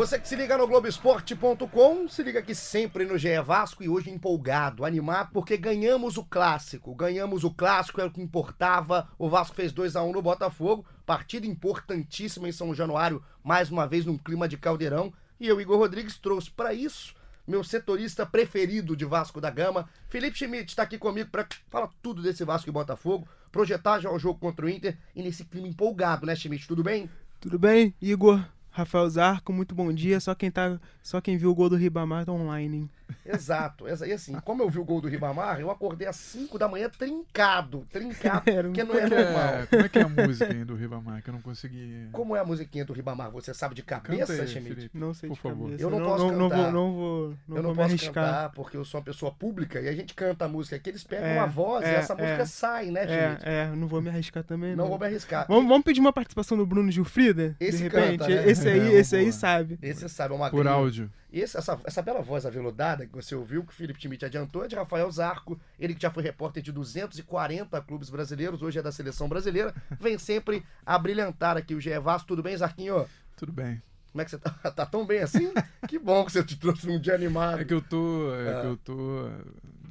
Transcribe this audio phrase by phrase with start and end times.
[0.00, 4.08] Você que se liga no Globoesporte.com, se liga aqui sempre no GE Vasco e hoje
[4.08, 6.94] empolgado, animado, porque ganhamos o clássico.
[6.94, 9.10] Ganhamos o clássico, era o que importava.
[9.18, 13.86] O Vasco fez 2 a 1 no Botafogo, partida importantíssima em São Januário, mais uma
[13.86, 15.12] vez num clima de caldeirão.
[15.38, 17.14] E eu, Igor Rodrigues, trouxe para isso
[17.46, 19.86] meu setorista preferido de Vasco da Gama.
[20.08, 24.18] Felipe Schmidt está aqui comigo para falar tudo desse Vasco e Botafogo, projetar já o
[24.18, 26.66] jogo contra o Inter e nesse clima empolgado, né, Schmidt?
[26.66, 27.10] Tudo bem?
[27.38, 28.42] Tudo bem, Igor?
[28.70, 30.20] Rafael Zarco, muito bom dia.
[30.20, 32.90] Só quem, tá, só quem viu o gol do Ribamar tá online, hein?
[33.26, 33.86] Exato.
[33.88, 36.88] E assim, como eu vi o gol do Ribamar, eu acordei às 5 da manhã
[36.88, 37.84] trincado.
[37.90, 39.66] Trincado, porque não é normal.
[39.68, 41.20] como é que é a música do Ribamar?
[41.22, 42.08] Que eu não consegui.
[42.12, 43.30] Como é a musiquinha do Ribamar?
[43.32, 44.90] Você sabe de cabeça, Schmidt?
[44.94, 45.64] Não sei Por de favor.
[45.64, 45.82] cabeça.
[45.82, 46.62] Eu não, não posso não, não cantar.
[46.62, 48.24] vou, não vou, não eu não vou me posso arriscar.
[48.24, 51.02] cantar porque eu sou uma pessoa pública e a gente canta a música aqui, eles
[51.02, 52.46] pegam É, uma voz e é, essa música é.
[52.46, 53.44] sai, né, Schmidt?
[53.44, 54.76] É, é, não vou me arriscar também.
[54.76, 55.46] Não Não, vou me arriscar.
[55.48, 57.56] Vamos, vamos pedir uma participação do Bruno Gilfrida?
[57.58, 58.18] Esse de repente?
[58.18, 58.48] canta, né?
[58.48, 59.32] Esse aí, É, esse aí boa.
[59.32, 59.78] sabe.
[59.82, 61.10] Esse sabe, é uma Por áudio.
[61.32, 64.64] E esse- essa, essa bela voz aveludada que você ouviu, que o Felipe Schmidt adiantou,
[64.64, 65.58] é de Rafael Zarco.
[65.78, 70.18] Ele que já foi repórter de 240 clubes brasileiros, hoje é da seleção brasileira, vem
[70.18, 72.28] sempre a brilhantar aqui o GE Vasco.
[72.28, 73.06] Tudo bem, Zarquinho?
[73.36, 73.80] Tudo bem.
[74.12, 74.50] Como é que você tá?
[74.74, 75.52] Tá tão bem assim?
[75.86, 77.60] Que bom que você te trouxe num dia animado.
[77.60, 78.34] É que eu tô.
[78.34, 78.60] É Ah.
[78.62, 79.30] que eu tô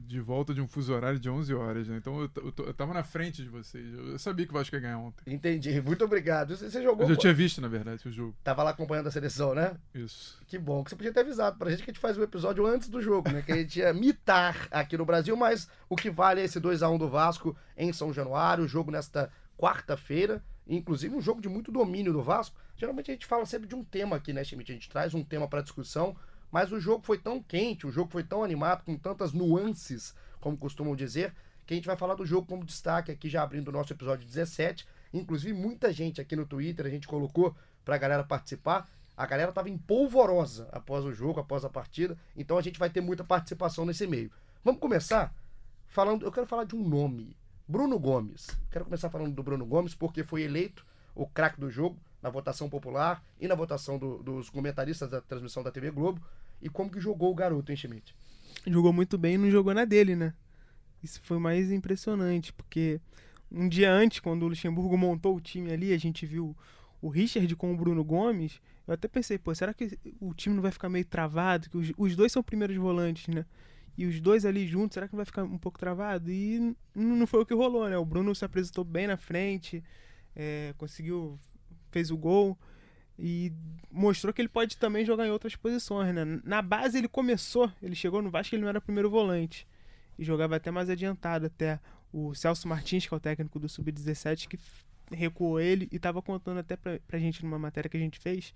[0.09, 1.97] de volta de um fuso horário de 11 horas, né?
[1.97, 3.93] Então eu, eu, eu tava na frente de vocês.
[3.93, 5.31] Eu eu sabia que o Vasco ia ganhar ontem.
[5.31, 6.57] Entendi, muito obrigado.
[6.57, 7.05] Você, você jogou.
[7.05, 8.35] Eu já tinha visto, na verdade, o jogo.
[8.43, 9.77] Tava lá acompanhando a seleção, né?
[9.93, 10.41] Isso.
[10.47, 12.65] Que bom, que você podia ter avisado pra gente que a gente faz o episódio
[12.65, 13.43] antes do jogo, né?
[13.43, 16.97] Que a gente ia mitar aqui no Brasil, mas o que vale é esse 2x1
[16.97, 22.11] do Vasco em São Januário, o jogo nesta quarta-feira, inclusive um jogo de muito domínio
[22.11, 22.57] do Vasco.
[22.75, 24.71] Geralmente a gente fala sempre de um tema aqui, né, Schmidt?
[24.71, 26.15] A gente traz um tema pra discussão,
[26.51, 30.57] mas o jogo foi tão quente, o jogo foi tão animado, com tantas nuances, como
[30.57, 31.33] costumam dizer,
[31.65, 34.25] que a gente vai falar do jogo como destaque aqui, já abrindo o nosso episódio
[34.25, 34.87] 17.
[35.13, 37.55] Inclusive, muita gente aqui no Twitter, a gente colocou
[37.85, 38.89] pra galera participar.
[39.15, 42.17] A galera tava empolvorosa após o jogo, após a partida.
[42.35, 44.31] Então a gente vai ter muita participação nesse meio.
[44.63, 45.33] Vamos começar
[45.87, 46.25] falando.
[46.25, 47.35] Eu quero falar de um nome.
[47.67, 48.47] Bruno Gomes.
[48.71, 52.69] Quero começar falando do Bruno Gomes porque foi eleito o craque do jogo na votação
[52.69, 56.21] popular e na votação do- dos comentaristas da transmissão da TV Globo.
[56.61, 58.15] E como que jogou o garoto, hein, Schmidt?
[58.67, 60.33] Jogou muito bem e não jogou na dele, né?
[61.01, 62.99] Isso foi mais impressionante, porque
[63.51, 66.55] um dia antes, quando o Luxemburgo montou o time ali, a gente viu
[67.01, 68.59] o Richard com o Bruno Gomes.
[68.85, 71.69] Eu até pensei, pô, será que o time não vai ficar meio travado?
[71.69, 73.45] Que os, os dois são primeiros volantes, né?
[73.97, 76.29] E os dois ali juntos, será que não vai ficar um pouco travado?
[76.31, 77.97] E não foi o que rolou, né?
[77.97, 79.81] O Bruno se apresentou bem na frente,
[80.35, 81.39] é, conseguiu,
[81.91, 82.57] fez o gol
[83.17, 83.51] e
[83.91, 86.23] mostrou que ele pode também jogar em outras posições, né?
[86.43, 89.67] Na base ele começou, ele chegou no Vasco, ele não era primeiro volante
[90.17, 91.79] e jogava até mais adiantado, até
[92.11, 94.59] o Celso Martins, que é o técnico do Sub-17, que
[95.11, 98.53] recuou ele e tava contando até pra, pra gente numa matéria que a gente fez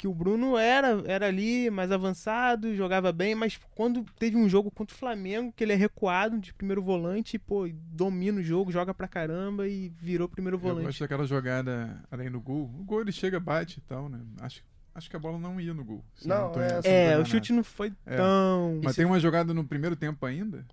[0.00, 4.70] que o Bruno era, era ali mais avançado, jogava bem, mas quando teve um jogo
[4.70, 8.94] contra o Flamengo, que ele é recuado de primeiro volante, pô, domina o jogo, joga
[8.94, 10.86] pra caramba e virou primeiro Eu volante.
[10.86, 12.62] gosto daquela jogada além do gol.
[12.80, 14.20] O gol ele chega, bate e tal, né?
[14.40, 14.62] Acho,
[14.94, 16.02] acho que a bola não ia no gol.
[16.24, 18.16] Não, eu tô- é, eu não tô É, o chute não foi É.
[18.16, 18.80] tão.
[18.82, 20.64] Mas tem uma jogada no primeiro tempo ainda?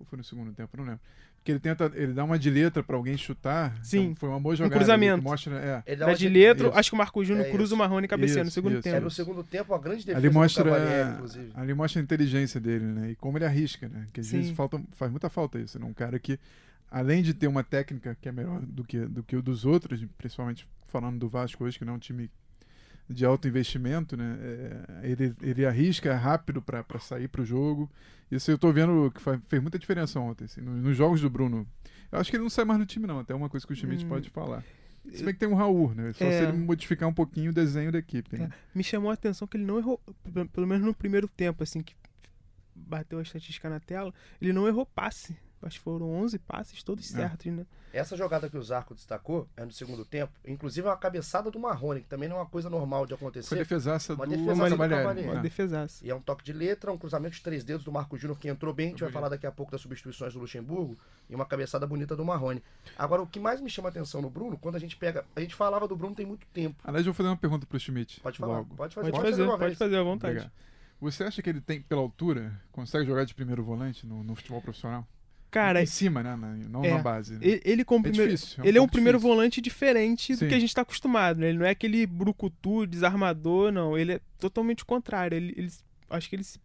[0.00, 0.74] Ou foi no segundo tempo?
[0.78, 1.00] Não lembro.
[1.44, 3.76] Que ele tenta, ele dá uma de letra pra alguém chutar.
[3.82, 4.02] Sim.
[4.04, 4.76] Então foi uma boa jogada.
[4.76, 5.14] cruzamento.
[5.14, 5.82] ali que Mostra, é.
[5.90, 6.78] Ele dá uma de de- letro, Isso.
[6.78, 7.74] acho que o Marco Júnior É cruza isso.
[7.74, 8.88] o Marrone cabeceando no Isso, segundo isso.
[8.88, 9.04] É tempo.
[9.04, 11.50] no segundo tempo a grande defesa Ali do mostra, Cavalieri, inclusive.
[11.54, 13.10] ali mostra a inteligência dele, né?
[13.10, 14.06] E como ele arrisca, né?
[14.12, 14.36] Que às Sim.
[14.38, 15.84] vezes falta, faz muita falta isso, né?
[15.84, 16.38] Um cara que,
[16.88, 20.00] além de ter uma técnica que é melhor do que, do que o dos outros,
[20.16, 22.30] principalmente falando do Vasco hoje, que não é um time
[23.08, 24.38] de alto investimento, né?
[24.40, 27.90] É, ele, ele arrisca rápido para sair pro jogo.
[28.30, 31.28] Isso eu tô vendo que fa- fez muita diferença ontem, assim, no- nos jogos do
[31.28, 31.66] Bruno.
[32.10, 33.18] Eu acho que ele não sai mais do time, não.
[33.18, 34.08] Até uma coisa que o Schmidt Hum.
[34.08, 34.64] pode falar.
[35.12, 36.12] Se bem que tem o Raul, né?
[36.12, 36.30] Só É.
[36.38, 38.38] se ele modificar um pouquinho o desenho da equipe.
[38.38, 38.48] Né?
[38.74, 40.00] Me chamou a atenção que ele não errou,
[40.32, 41.94] pe- pelo menos no primeiro tempo, assim, que
[42.74, 45.36] bateu a estatística na tela, ele não errou passe.
[45.66, 47.16] Acho que foram 11 passes, todos É.
[47.18, 47.64] certos, né?
[47.92, 51.60] Essa jogada que o Zarco destacou é no segundo tempo, inclusive é uma cabeçada do
[51.60, 53.54] Marrone, que também não é uma coisa normal de Foi acontecer.
[53.56, 55.28] defesaça Uma do defesaça do Cavalieri.
[55.28, 55.42] Uma É.
[55.42, 56.06] defesaça.
[56.06, 58.48] E é um toque de letra, um cruzamento de três dedos do Marco Júnior que
[58.48, 58.86] entrou bem.
[58.86, 60.96] A gente vai falar daqui a pouco das substituições do Luxemburgo
[61.28, 62.62] e uma cabeçada bonita do Marrone.
[62.96, 65.26] Agora, o que mais me chama a atenção no Bruno, quando a gente pega.
[65.36, 66.76] A gente falava do Bruno tem muito tempo.
[66.84, 68.20] Aliás, eu vou fazer uma pergunta pro Schmidt.
[68.20, 68.74] Pode falar, logo.
[68.74, 69.78] pode fazer, Pode fazer, uma pode vez.
[69.78, 70.32] fazer à vontade.
[70.38, 70.52] Obrigado.
[70.98, 74.62] Você acha que ele tem, pela altura, consegue jogar de primeiro volante no, no futebol
[74.62, 75.06] profissional?
[75.52, 76.34] Cara, em cima, né?
[76.68, 76.90] não É.
[76.94, 77.34] na base.
[77.34, 77.38] né?
[77.42, 78.64] ele, como É primeiro, difícil.
[78.64, 79.36] ele é um primeiro difícil.
[79.36, 80.48] volante diferente do Sim.
[80.48, 81.50] que a gente tá acostumado, né?
[81.50, 83.96] Ele não é aquele brucutu, desarmador, não.
[83.96, 85.36] Ele é totalmente o contrário.
[85.36, 85.70] Ele, ele-
[86.10, 86.58] acho que ele se-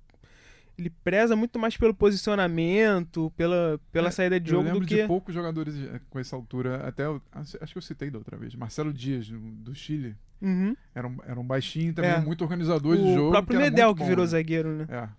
[0.77, 5.07] ele preza muito mais pelo posicionamento, pela, pela É, saída de jogo do de que
[5.07, 8.53] poucos jogadores eh, com essa altura, até o- acho que eu citei da outra vez,
[8.55, 10.75] Marcelo Dias, do, do Chile, Uhum.
[10.93, 12.19] era um, era um baixinho também, É.
[12.19, 13.31] muito organizador de o jogo.
[13.31, 14.29] próprio que era Medel que bom, virou né?
[14.29, 14.85] zagueiro, né?
[14.89, 15.09] É.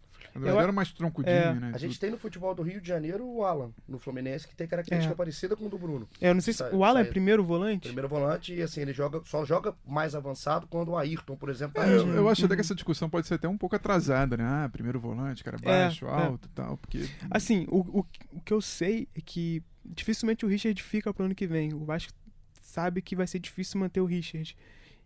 [0.47, 1.55] Eu- era mais troncudinho, É.
[1.55, 1.71] né?
[1.75, 4.67] A gente tem no futebol do Rio de Janeiro o Alan, no Fluminense, que tem
[4.67, 5.17] característica É.
[5.17, 6.09] parecida com o do Bruno.
[6.21, 7.85] É, Eu não sei se Sai- o Alan é sai- primeiro volante.
[7.89, 11.75] Primeiro volante, e assim, ele joga, só joga mais avançado quando o Ayrton, por exemplo,
[11.75, 14.37] tá É, eu, eu acho até que essa discussão pode ser até um pouco atrasada,
[14.37, 14.45] né?
[14.45, 16.11] Ah, primeiro volante, cara baixo, é.
[16.11, 17.09] alto e tal, porque...
[17.31, 21.35] Assim, o, o, o que eu sei é que dificilmente o Richard fica pro ano
[21.35, 21.73] que vem.
[21.73, 22.13] O Vasco
[22.61, 24.55] sabe que vai ser difícil manter o Richard.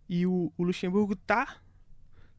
[0.09, 1.57] E o, o Luxemburgo tá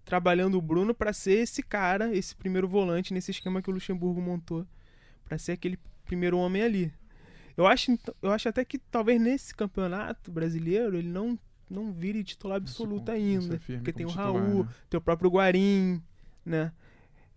[0.04, 4.20] trabalhando o Bruno pra ser esse cara, esse primeiro volante nesse esquema que o Luxemburgo
[4.20, 4.66] montou,
[5.24, 6.92] Pra ser aquele primeiro homem ali.
[7.56, 11.38] Eu acho, eu acho até que talvez nesse campeonato brasileiro ele não
[11.70, 14.70] não vire titular absoluto Isso, ainda, isso é porque tem o titular, Raul, né?
[14.90, 16.00] tem o próprio Guarim,
[16.44, 16.70] né?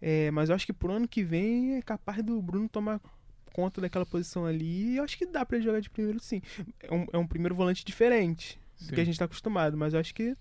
[0.01, 2.99] É, mas eu acho que pro ano que vem é capaz do Bruno tomar
[3.53, 4.91] conta daquela posição ali.
[4.91, 6.41] E eu acho que dá pra ele jogar de primeiro sim.
[6.81, 8.95] É um, é um primeiro volante diferente do Sim.
[8.95, 10.35] que a gente tá acostumado, mas eu acho que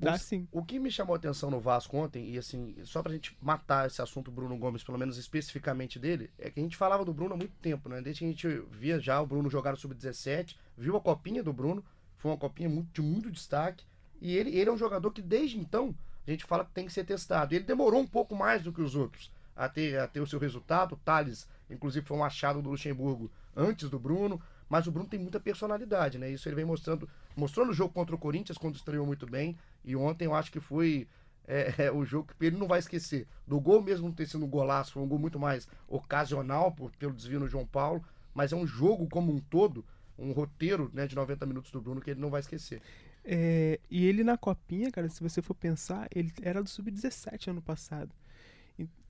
[0.00, 0.48] dá sim.
[0.50, 3.86] O que me chamou a atenção no Vasco ontem, e assim, só pra gente matar
[3.86, 7.34] esse assunto Bruno Gomes, pelo menos especificamente dele, é que a gente falava do Bruno
[7.34, 8.00] há muito tempo, né?
[8.00, 11.52] Desde que a gente via já o Bruno jogar no Sub-17, viu a copinha do
[11.52, 11.84] Bruno,
[12.16, 13.84] foi uma copinha muito- de muito destaque,
[14.20, 15.94] e ele, ele é um jogador que desde então
[16.26, 17.54] a gente fala que tem que ser testado.
[17.54, 20.38] Ele demorou um pouco mais do que os outros a ter, a ter o seu
[20.38, 20.92] resultado.
[20.94, 24.40] O Thales, inclusive, foi um achado do Luxemburgo antes do Bruno,
[24.70, 26.30] mas o Bruno tem muita personalidade, né?
[26.30, 29.96] Isso ele vem mostrando, mostrou no jogo contra o Corinthians, quando estreou muito bem, e
[29.96, 31.08] ontem eu acho que foi
[31.46, 33.26] é, é, o jogo que ele não vai esquecer.
[33.44, 36.92] Do gol mesmo não ter sido um golaço, foi um gol muito mais ocasional por,
[36.92, 38.02] pelo desvio no João Paulo,
[38.32, 39.84] mas é um jogo como um todo,
[40.16, 42.80] um roteiro né, de 90 minutos do Bruno que ele não vai esquecer.
[43.24, 47.60] É, e ele na copinha, cara, se você for pensar, ele era do sub-17 ano
[47.60, 48.14] passado.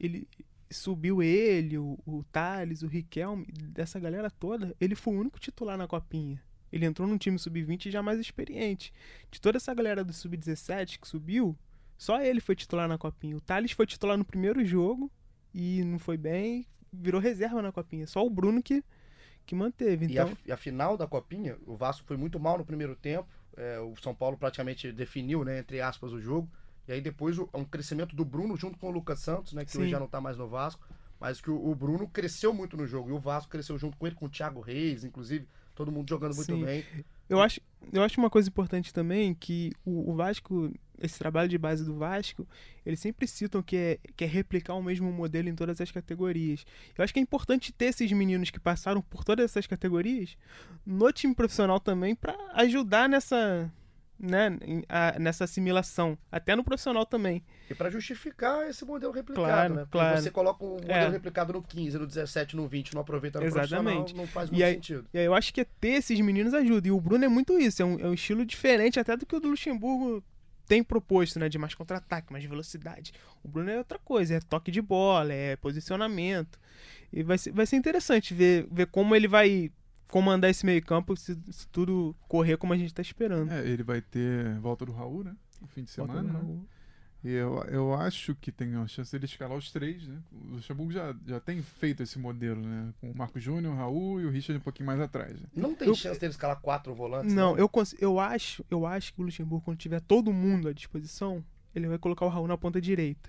[0.01, 0.27] Ele
[0.71, 5.77] subiu ele, o, o Thales, o Riquelme, dessa galera toda, ele foi o único titular
[5.77, 6.41] na copinha.
[6.73, 8.93] Ele entrou num time sub-20 já mais experiente.
[9.31, 11.59] De toda essa galera do sub-17 que subiu,
[11.99, 13.37] só ele foi titular na copinha.
[13.37, 15.11] O Thales foi titular no primeiro jogo
[15.53, 18.07] e não foi bem, virou reserva na copinha.
[18.07, 18.85] Só o Bruno que,
[19.45, 20.07] que manteve.
[20.07, 22.95] E, a, Então, e a final da Copinha, o Vasco foi muito mal no primeiro
[22.95, 23.29] tempo.
[23.57, 26.49] é, o São Paulo praticamente definiu, né, entre aspas, o jogo.
[26.89, 29.73] E aí depois o- um crescimento do Bruno junto com o Lucas Santos, né, que
[29.73, 29.81] Sim.
[29.83, 30.87] hoje já não tá mais no Vasco.
[31.21, 33.11] Mas que o, o Bruno cresceu muito no jogo.
[33.11, 35.47] E o Vasco cresceu junto com ele, com o Thiago Reis, inclusive.
[35.75, 36.65] Todo mundo jogando muito Sim.
[36.65, 36.85] bem.
[37.29, 37.61] Eu acho,
[37.93, 41.95] eu acho uma coisa importante também que o, o Vasco, esse trabalho de base do
[41.95, 42.47] Vasco,
[42.85, 46.65] eles sempre citam que é, que é replicar o mesmo modelo em todas as categorias.
[46.97, 50.37] Eu acho que é importante ter esses meninos que passaram por todas essas categorias
[50.85, 53.71] no time profissional também para ajudar nessa,
[54.21, 54.59] né,
[54.89, 57.43] a- nessa assimilação, até no profissional também.
[57.71, 59.81] E pra justificar esse modelo replicado, Claro, né?
[59.83, 60.21] Porque claro.
[60.21, 61.09] você coloca um modelo É.
[61.09, 63.95] replicado no 15, no 17, no 20, não aproveita no Exatamente.
[63.97, 65.07] profissional, não faz E muito aí- sentido.
[65.15, 66.87] E aí eu acho que ter esses meninos ajuda.
[66.87, 67.81] E o Bruno é muito isso.
[67.81, 70.23] É um, é um estilo diferente até do que o do Luxemburgo
[70.67, 71.49] tem proposto, né?
[71.49, 73.13] De mais contra-ataque, mais velocidade.
[73.43, 74.35] O Bruno é outra coisa.
[74.35, 76.59] É toque de bola, é posicionamento.
[77.13, 79.71] E vai ser, vai ser interessante ver, ver como ele vai
[80.11, 83.51] comandar esse meio campo se, se tudo correr como a gente tá esperando.
[83.53, 85.35] É, ele vai ter volta do Raul, né?
[85.61, 86.39] No fim de semana, no né?
[86.39, 86.67] Raul.
[87.23, 90.19] E eu, eu acho que tem a chance dele escalar os três, né?
[90.33, 92.95] O Luxemburgo já, já tem feito esse modelo, né?
[92.99, 95.39] Com o Marco Júnior, o Raul e o Richard um pouquinho mais atrás.
[95.39, 95.47] Né?
[95.55, 97.35] Não tem Eu- chance dele escalar quatro volantes?
[97.35, 100.73] Não, eu, cons- eu acho, eu acho que o Luxemburgo, quando tiver todo mundo à
[100.73, 103.29] disposição, ele vai colocar o Raul na ponta direita.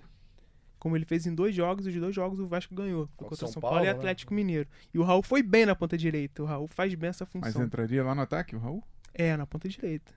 [0.81, 3.07] Como ele fez em dois jogos, os dois jogos o Vasco ganhou.
[3.09, 3.95] Contra Contra São São Paulo, Paulo, e né?
[3.95, 4.67] Atlético Mineiro.
[4.91, 6.41] E o Raul foi bem na ponta direita.
[6.41, 7.63] O Raul faz bem essa Mas função.
[7.63, 8.83] entraria lá no ataque, o Raul?
[9.13, 10.11] É, na ponta direita.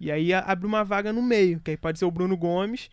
[0.00, 2.88] E aí abre uma vaga no meio, que aí pode ser o Bruno Gomes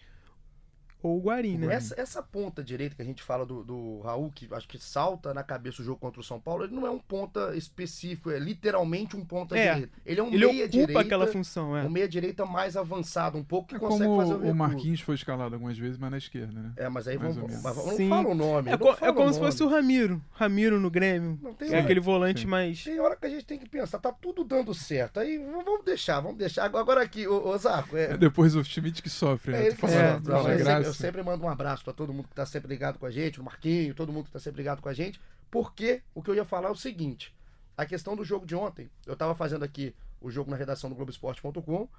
[1.04, 1.74] ou o Guarim, né?
[1.74, 5.34] Essa, essa ponta direita que a gente fala do, do Raul, que acho que salta
[5.34, 8.40] na cabeça o jogo contra o São Paulo, ele não é um ponta específico, é
[8.40, 9.98] literalmente um ponta É, direita.
[10.06, 11.84] Ele é um Ele meia ocupa direita, aquela função, é.
[11.84, 14.56] um meia direita mais avançado um pouco que É consegue como fazer o o.
[14.56, 16.72] Marquinhos foi escalado algumas vezes, mas na esquerda, né?
[16.78, 18.10] É, mas aí Mais vamos, mas vamos- não Sim.
[18.10, 18.70] fala o nome.
[18.72, 19.52] É, co- é como se nome.
[19.52, 20.22] fosse o Ramiro.
[20.32, 21.40] Ramiro no Grêmio.
[21.42, 22.48] Não tem é hora- aquele volante Sim.
[22.48, 22.84] mais.
[22.84, 25.20] Tem hora que a gente tem que pensar, tá tudo dando certo.
[25.20, 26.66] Aí vamos deixar, vamos deixar.
[26.66, 29.70] Agora aqui, ô, ô Zarco, é, É depois o Schmidt que sofre, É né?
[29.72, 30.32] Tu fala, É, sofre.
[30.32, 30.91] fala graça.
[30.92, 33.40] Eu sempre mando um abraço pra todo mundo que tá sempre ligado com a gente,
[33.40, 35.20] o Marquinho, todo mundo que tá sempre ligado com a gente,
[35.50, 37.36] porque o que eu ia falar é o seguinte:
[37.78, 40.96] a questão do jogo de ontem, eu tava fazendo aqui o jogo na redação do
[40.96, 41.90] Globoesporte.com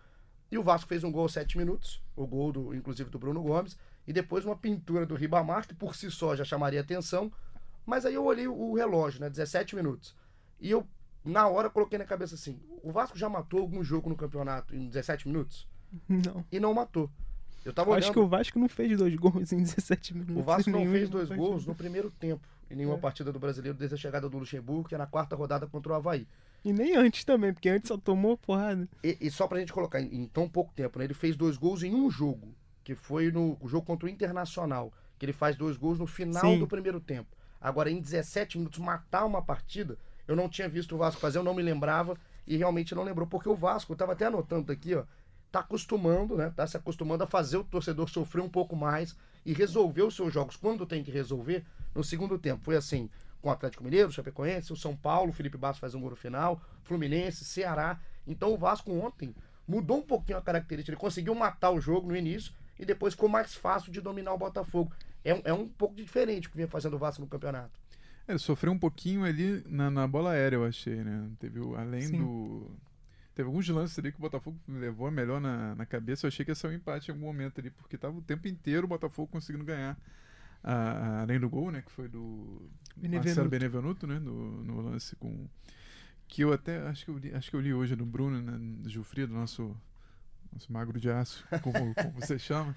[0.50, 3.42] e o Vasco fez um gol aos 7 minutos, o gol do, inclusive do Bruno
[3.42, 7.32] Gomes, e depois uma pintura do Ribamar, que por si só já chamaria atenção.
[7.86, 9.30] Mas aí eu olhei o relógio, né?
[9.30, 10.14] 17 minutos.
[10.60, 10.86] E eu,
[11.24, 14.88] na hora, coloquei na cabeça assim: o Vasco já matou algum jogo no campeonato em
[14.88, 15.66] 17 minutos?
[16.08, 16.44] Não.
[16.52, 17.10] E não matou.
[17.64, 18.12] Eu tava Acho olhando.
[18.12, 20.36] que o Vasco não fez dois gols em 17 minutos.
[20.36, 22.98] O Vasco não fez dois gols no primeiro tempo em nenhuma É.
[23.00, 25.94] partida do brasileiro desde a chegada do Luxemburgo, que é na quarta rodada contra o
[25.94, 26.26] Havaí.
[26.64, 28.88] E nem antes também, porque antes só tomou porrada.
[29.02, 31.04] E, e só pra gente colocar, em, em tão pouco tempo, né?
[31.04, 32.54] Ele fez dois gols em um jogo,
[32.84, 36.58] que foi no jogo contra o Internacional, que ele faz dois gols no final Sim.
[36.58, 37.28] do primeiro tempo.
[37.60, 41.44] Agora, em 17 minutos, matar uma partida, eu não tinha visto o Vasco fazer, eu
[41.44, 42.16] não me lembrava
[42.46, 45.04] e realmente não lembrou, porque o Vasco, eu tava até anotando aqui, ó,
[45.52, 46.50] tá acostumando, né?
[46.56, 50.32] Tá se acostumando a fazer o torcedor sofrer um pouco mais e resolver os seus
[50.32, 51.62] jogos quando tem que resolver
[51.94, 52.64] no segundo tempo.
[52.64, 53.10] Foi assim
[53.42, 56.10] com o Atlético Mineiro, o Chapecoense, o São Paulo, o Felipe Bastos faz um gol
[56.10, 58.00] no final, Fluminense, Ceará.
[58.26, 59.34] Então o Vasco ontem
[59.68, 60.92] mudou um pouquinho a característica.
[60.92, 64.38] Ele conseguiu matar o jogo no início e depois ficou mais fácil de dominar o
[64.38, 64.90] Botafogo.
[65.24, 67.78] É, um- é um pouco diferente o que vinha fazendo o Vasco no campeonato.
[68.26, 71.28] É, Ele sofreu um pouquinho ali na, na bola aérea, eu achei, né?
[71.38, 72.18] Teve o- além Sim.
[72.18, 72.70] do.
[73.34, 76.26] Teve alguns lances ali que o Botafogo levou melhor na, na cabeça.
[76.26, 78.46] Eu achei que ia ser um empate em algum momento ali, porque tava o tempo
[78.46, 79.96] inteiro o Botafogo conseguindo ganhar.
[80.64, 81.82] A- a- além do gol, né?
[81.82, 83.26] Que foi do Benevenuto.
[83.26, 84.18] Marcelo Benevenuto, né?
[84.18, 85.48] No, no lance com.
[86.28, 88.56] Que eu até acho que eu li, acho que eu li hoje no Bruno, né?
[88.80, 89.76] Do Gilfrido, nosso,
[90.52, 92.76] nosso magro de aço, como, como você chama.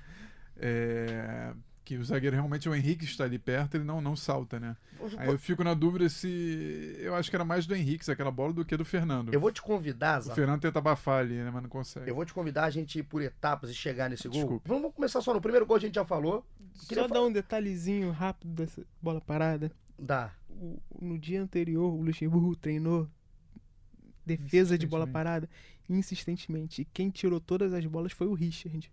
[0.58, 1.54] É,
[1.86, 4.76] que o zagueiro realmente, o Henrique está ali perto, ele não, não salta, né?
[5.18, 6.96] Aí eu fico na dúvida se.
[7.00, 9.32] Eu acho que era mais do Henrique, aquela bola, do que do Fernando.
[9.32, 10.34] Eu vou te convidar, O Zé.
[10.34, 11.52] Fernando tenta abafar ali, né?
[11.52, 12.10] Mas não consegue.
[12.10, 14.40] Eu vou te convidar a gente ir por etapas e chegar nesse gol.
[14.40, 14.68] Desculpe.
[14.68, 16.44] Vamos começar só no primeiro gol, a gente já falou.
[16.90, 19.72] Queria Só dar um detalhezinho rápido dessa bola parada.
[19.98, 20.34] Dá.
[20.50, 23.08] O- no dia anterior, o Luxemburgo treinou
[24.26, 25.48] defesa de bola parada
[25.90, 26.82] insistentemente.
[26.82, 28.92] E quem tirou todas as bolas foi o Richard.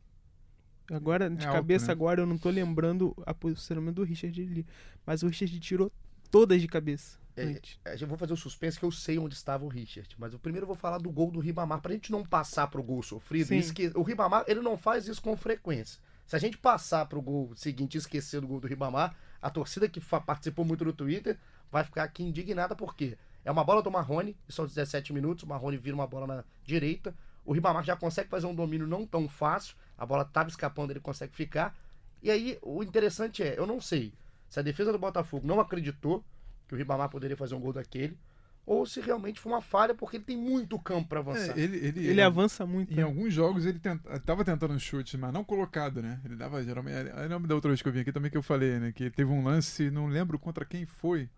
[0.95, 1.93] Agora, de É alto, cabeça, né?
[1.93, 4.67] agora eu não tô lembrando a posicionamento do Richard ali.
[5.07, 5.91] Mas o Richard tirou
[6.31, 7.19] todas de cabeça.
[7.37, 7.59] É.
[7.85, 10.15] É, Eu vou fazer o suspense que eu sei onde estava o Richard.
[10.19, 13.03] Mas eu primeiro vou falar do gol do Ribamar, pra gente não passar pro gol
[13.03, 13.53] sofrido.
[13.55, 15.99] Esque- O Ribamar, ele não faz isso com frequência.
[16.27, 19.89] Se a gente passar pro gol seguinte e esquecer do gol do Ribamar, a torcida
[19.89, 21.39] que participou muito no Twitter
[21.71, 25.47] vai ficar aqui indignada porque é uma bola do Marrone, e são 17 minutos, o
[25.49, 27.15] Marrone vira uma bola na direita.
[27.45, 31.01] O Ribamar já consegue fazer um domínio não tão fácil, a bola tava escapando, ele
[31.01, 31.77] consegue ficar.
[32.23, 34.13] E aí, o interessante é, eu não sei
[34.49, 36.25] se a defesa do Botafogo não acreditou
[36.69, 38.17] que o Ribamar poderia fazer um gol daquele,
[38.65, 41.59] ou se realmente foi uma falha, porque ele tem muito campo para avançar.
[41.59, 42.93] É, ele, ele, Ele avança muito.
[42.93, 43.03] Em né?
[43.03, 46.21] alguns jogos ele tenta, tava tentando um chute, mas não colocado, né?
[46.25, 47.11] Ele dava geralmente.
[47.11, 48.93] Eu lembro da outra vez que eu vim aqui também que eu falei, né?
[48.93, 51.29] Que teve um lance, não lembro contra quem foi,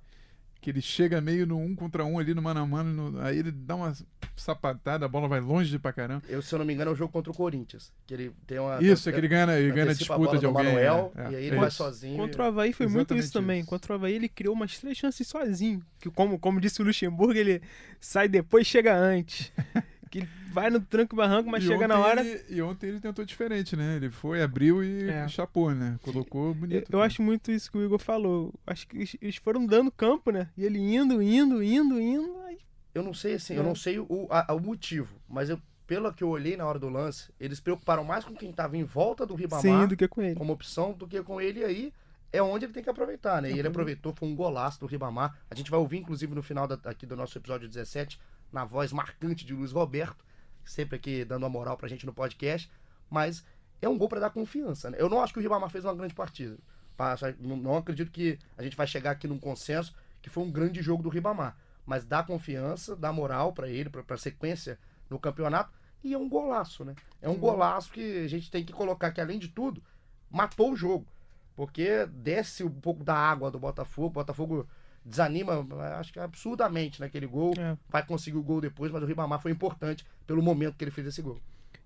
[0.64, 3.38] que ele chega meio no um contra um ali no mano a mano, no- aí
[3.38, 3.94] ele dá uma
[4.34, 6.22] sapatada, a bola vai longe pra caramba.
[6.26, 8.58] Eu, se eu não me engano, é o jogo contra o Corinthians, que ele tem
[8.58, 8.82] uma...
[8.82, 10.64] Isso, é que ele ganha, ele ganha a disputa bola de alguém.
[10.64, 11.30] Manuel, é, é.
[11.32, 11.76] e aí ele É vai isso.
[11.76, 12.16] sozinho.
[12.16, 13.60] Contra o Havaí foi muito Exatamente isso também.
[13.60, 13.68] isso.
[13.68, 15.82] Contra o Havaí ele criou umas três chances sozinho.
[16.00, 17.60] Que como, como disse o Luxemburgo, ele
[18.00, 19.52] sai depois chega antes.
[20.14, 22.20] que ele vai no tranco e barranco, mas E chega na hora.
[22.24, 23.96] ele- e ontem ele tentou diferente, né?
[23.96, 25.26] Ele foi, abriu e É.
[25.26, 25.98] chapou, né?
[26.02, 26.90] Colocou Eu, bonito.
[26.92, 28.54] eu acho muito isso que o Igor falou.
[28.64, 30.48] Acho que eles, foram dando campo, né?
[30.56, 32.36] E ele indo, indo, indo, indo.
[32.46, 32.58] Aí
[32.94, 33.58] Eu não sei assim, É.
[33.58, 36.78] eu não sei o, a- o motivo, mas eu, pelo que eu olhei na hora
[36.78, 40.06] do lance, eles preocuparam mais com quem estava em volta do Ribamar sim, do que
[40.06, 40.36] com ele.
[40.36, 41.92] como opção do que com ele e aí
[42.32, 43.50] é onde ele tem que aproveitar, né?
[43.50, 45.36] E ele aproveitou, foi um golaço do Ribamar.
[45.50, 48.16] A gente vai ouvir, inclusive, no final da- aqui do nosso episódio 17,
[48.54, 50.24] na voz marcante de Luiz Roberto,
[50.64, 52.70] sempre aqui dando uma moral pra gente no podcast,
[53.10, 53.44] mas
[53.82, 54.96] é um gol pra dar confiança, né?
[55.00, 56.56] Eu não acho que o Ribamar fez uma grande partida.
[56.96, 57.16] Tá?
[57.40, 59.92] Não, acredito que a gente vai chegar aqui num consenso
[60.22, 64.04] que foi um grande jogo do Ribamar, mas dá confiança, dá moral pra ele, pra,
[64.04, 64.78] pra sequência
[65.10, 66.94] no campeonato, e é um golaço, né?
[67.20, 69.82] É um golaço que a gente tem que colocar que, além de tudo,
[70.30, 71.06] matou o jogo.
[71.56, 74.08] Porque desce um pouco da água do Botafogo.
[74.08, 74.68] O Botafogo
[75.04, 75.66] desanima,
[75.98, 77.52] acho que absurdamente naquele gol.
[77.58, 77.76] É.
[77.88, 81.06] Vai conseguir o gol depois, mas o Ribamar foi importante pelo momento que ele fez
[81.06, 81.38] esse gol.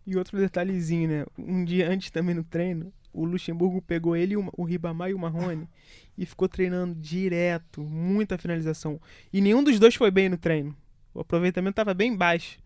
[0.06, 1.26] E outro detalhezinho, né?
[1.37, 5.18] Um dia antes também no treino, o Luxemburgo pegou ele, o, o Ribamar e o
[5.18, 5.68] Marrone
[6.16, 9.00] e ficou treinando direto, muita finalização.
[9.32, 10.75] E nenhum dos dois foi bem no treino.
[11.12, 12.58] O aproveitamento estava bem baixo.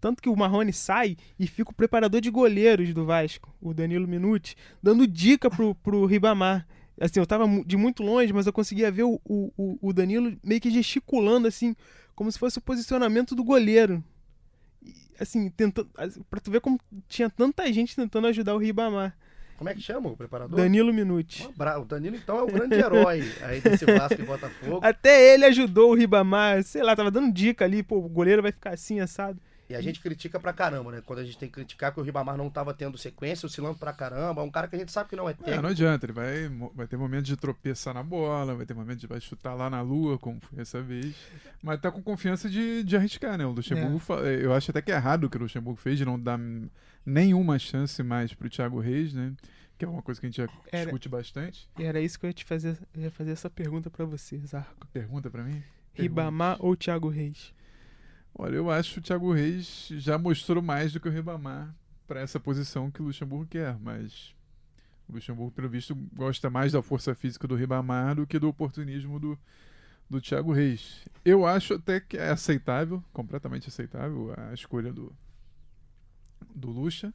[0.00, 4.06] Tanto que o Marrone sai e fica o preparador de goleiros do Vasco, o Danilo
[4.06, 6.66] Minuti, dando dica pro, pro Ribamar.
[7.00, 10.60] Assim, eu tava de muito longe, mas eu conseguia ver o, o, o- Danilo meio
[10.60, 11.76] que gesticulando, assim,
[12.14, 14.02] como se fosse o posicionamento do goleiro.
[14.82, 15.88] E, assim, tentando.
[16.30, 19.14] Pra tu ver como tinha tanta gente tentando ajudar o Ribamar.
[19.58, 20.56] Como é que chama o preparador?
[20.56, 21.42] Danilo Minuti.
[21.46, 24.80] O Danilo, então, é o grande herói aí desse Vasco e Botafogo.
[24.82, 28.52] Até ele ajudou o Ribamar, sei lá, tava dando dica ali, pô, o goleiro vai
[28.52, 29.40] ficar assim, assado.
[29.68, 31.02] E a gente critica pra caramba, né?
[31.04, 33.92] Quando a gente tem que criticar que o Ribamar não tava tendo sequência, oscilando pra
[33.92, 34.40] caramba.
[34.40, 35.62] É um cara que a gente sabe que não é É, técnico.
[35.62, 39.06] não adianta, ele vai, vai ter momentos de tropeçar na bola, vai ter momentos de
[39.08, 41.16] vai chutar lá na lua, como foi essa vez.
[41.62, 43.44] Mas tá com confiança de, de arriscar, né?
[43.44, 44.00] O Luxemburgo, É.
[44.00, 46.38] fa- eu acho até que é errado o que o Luxemburgo fez de não dar
[47.04, 49.32] nenhuma chance mais pro Thiago Reis, né?
[49.78, 51.68] Que é uma coisa que a gente já Era- discute bastante.
[51.78, 54.38] E era isso que eu ia te fazer, eu ia fazer essa pergunta pra você,
[54.38, 54.86] Zarco.
[54.92, 55.62] Pergunta pra mim?
[55.92, 57.52] Ribamar ou Thiago Reis?
[58.38, 61.74] Olha, eu acho que o Thiago Reis já mostrou mais do que o Ribamar
[62.06, 64.34] para essa posição que o Luxemburgo quer, mas
[65.08, 69.18] o Luxemburgo, pelo visto, gosta mais da força física do Ribamar do que do oportunismo
[69.18, 69.38] do,
[70.08, 71.06] do Thiago Reis.
[71.24, 75.10] Eu acho até que é aceitável, completamente aceitável, a escolha do,
[76.54, 77.14] do Lucha,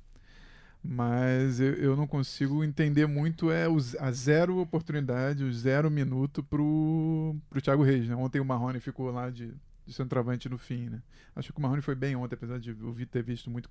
[0.84, 3.68] mas eu, eu não consigo entender muito é
[4.00, 8.10] a zero oportunidade, o zero minuto pro, pro Thiago Reis.
[8.10, 8.16] Né?
[8.16, 9.54] Ontem o Marrone ficou lá de,
[9.86, 10.90] de centroavante no fim.
[10.90, 11.02] Né?
[11.36, 13.70] Acho que o Marrone foi bem ontem, apesar de eu ter visto muito.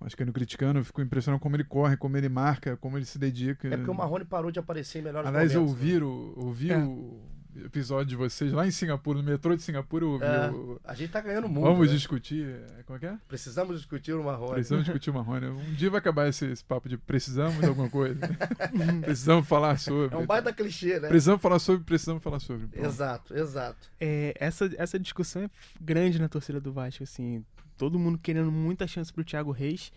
[0.00, 3.04] Acho que no criticando, eu fico impressionado como ele corre, como ele marca, como ele
[3.04, 3.68] se dedica.
[3.68, 5.82] É porque o Marrone parou de aparecer em melhores Aliás, eu momentos.
[5.84, 5.94] né?
[5.94, 6.78] ouvi, o, ouvi É.
[6.78, 7.20] o
[7.64, 10.24] episódio de vocês lá em Singapura, no metrô de Singapura, eu ouvi.
[10.24, 11.64] É, o- a gente tá ganhando muito.
[11.64, 11.94] Vamos né?
[11.94, 12.46] discutir.
[12.46, 13.18] é, Como é que é?
[13.28, 14.54] Precisamos discutir o Marrone.
[14.54, 15.46] Precisamos discutir o Marrone.
[15.70, 18.20] Um dia vai acabar esse, esse papo de precisamos de alguma coisa.
[19.02, 20.14] precisamos falar sobre.
[20.14, 21.08] É um baita clichê, né?
[21.08, 22.66] Precisamos falar sobre, precisamos falar sobre.
[22.66, 22.86] Pronto.
[22.86, 23.88] Exato, exato.
[24.00, 27.44] É, essa, essa discussão é grande na torcida do Vasco, assim.
[27.76, 29.92] Todo mundo querendo muita chance pro Thiago Reis.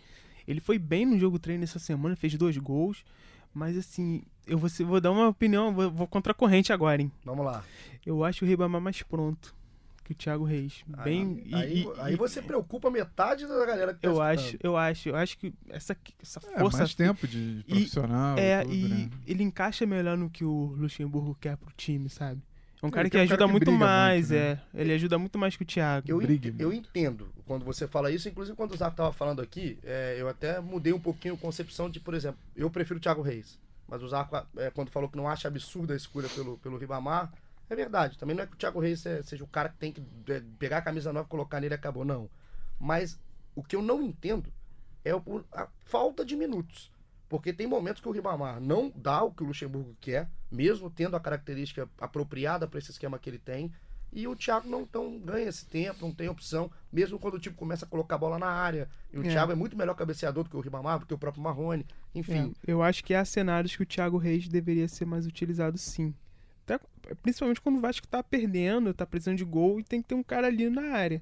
[0.48, 3.03] Ele foi bem no jogo treino essa semana, fez dois gols.
[3.53, 7.12] Mas assim, eu vou, vou dar uma opinião, vou, vou contra a corrente agora, hein?
[7.24, 7.63] Vamos lá.
[8.05, 9.53] Eu acho o Ribamar mais pronto
[10.03, 10.83] que o Thiago Reis.
[11.03, 11.41] Bem.
[11.45, 14.27] e- aí, e- aí e- você preocupa metade da galera que tá Eu escutando.
[14.39, 16.79] acho, eu acho, eu acho que essa, essa É, força.
[16.79, 18.38] mais tempo de profissional.
[18.38, 19.10] É, tudo, e né?
[19.25, 22.41] ele encaixa melhor no que o Luxemburgo quer pro time, sabe?
[22.84, 24.62] É um cara que é um cara ajuda que muito mais, muito, né?
[24.74, 24.82] é.
[24.82, 26.06] Ele ajuda muito mais que o Thiago.
[26.10, 26.90] Eu, Brigue eu muito.
[26.90, 30.60] entendo quando você fala isso, inclusive quando o Zaco tava falando aqui, é, eu até
[30.60, 33.58] mudei um pouquinho a concepção de, por exemplo, eu prefiro o Thiago Reis.
[33.88, 37.32] Mas o Zaco, é, quando falou que não acha absurda a escolha pelo, pelo Ribamar,
[37.70, 38.18] é verdade.
[38.18, 40.42] Também não é que o Thiago Reis é- seja o cara que tem que é,
[40.60, 42.30] pegar a camisa nova, colocar nele e acabou, não.
[42.80, 43.18] Mas
[43.56, 44.52] o que eu não entendo
[45.06, 45.12] é
[45.54, 46.91] a falta de minutos.
[47.34, 51.15] Porque tem momentos que o Ribamar não dá o que o Luxemburgo quer, mesmo tendo
[51.15, 53.72] a característica apropriada para esse esquema que ele tem.
[54.12, 57.56] E o Thiago não tão, ganha esse tempo, não tem opção, mesmo quando o time
[57.56, 58.88] começa a colocar a bola na área.
[59.12, 59.30] E o É.
[59.30, 61.88] Thiago é muito melhor cabeceador do que o Ribamar, do que o próprio Marrone.
[62.13, 65.76] Enfim, É, eu acho que há cenários que o Thiago Reis deveria ser mais utilizado
[65.80, 66.13] sim.
[66.67, 66.80] Até-
[67.24, 70.22] principalmente quando o Vasco tá perdendo, tá precisando de gol e tem que ter um
[70.22, 71.19] cara ali na área.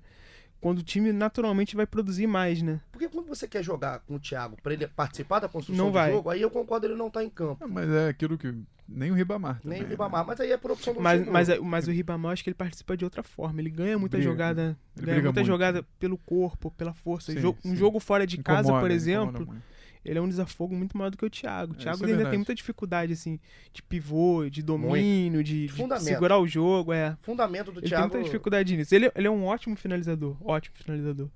[0.62, 2.80] Quando o time naturalmente vai produzir mais, né?
[2.91, 5.95] porque quando você quer jogar com o Thiago para ele participar da construção Não do
[5.95, 6.12] vai.
[6.12, 7.58] jogo, aí eu concordo ele não tá em campo.
[7.63, 8.54] Ah, mas é aquilo que.
[8.88, 9.60] Nem o Ribamar.
[9.63, 11.34] Nem também, o Ribamar, mas aí é por opção do Mas, Luxemburgo.
[11.34, 13.60] mas, mas o Ribamar, eu acho que ele participa de outra forma.
[13.60, 14.30] Ele ganha muita Briga.
[14.32, 14.78] jogada.
[14.97, 15.47] Ele ganha muita muito.
[15.47, 17.32] jogada pelo corpo, pela força.
[17.32, 17.76] Sim, um sim.
[17.76, 19.56] jogo fora de casa, Incomoda, por incomoda exemplo.
[20.03, 21.73] Ele é um desafogo muito maior do que o Thiago.
[21.73, 23.39] O É, Thiago é ainda tem muita dificuldade, assim,
[23.73, 26.91] de pivô, de domínio, de, de segurar o jogo.
[26.93, 27.15] É.
[27.21, 28.09] Fundamento do Ele Thiago.
[28.09, 28.93] tem muita dificuldade nisso.
[28.95, 30.35] Ele, ele é um ótimo finalizador.
[30.41, 31.29] Ótimo finalizador.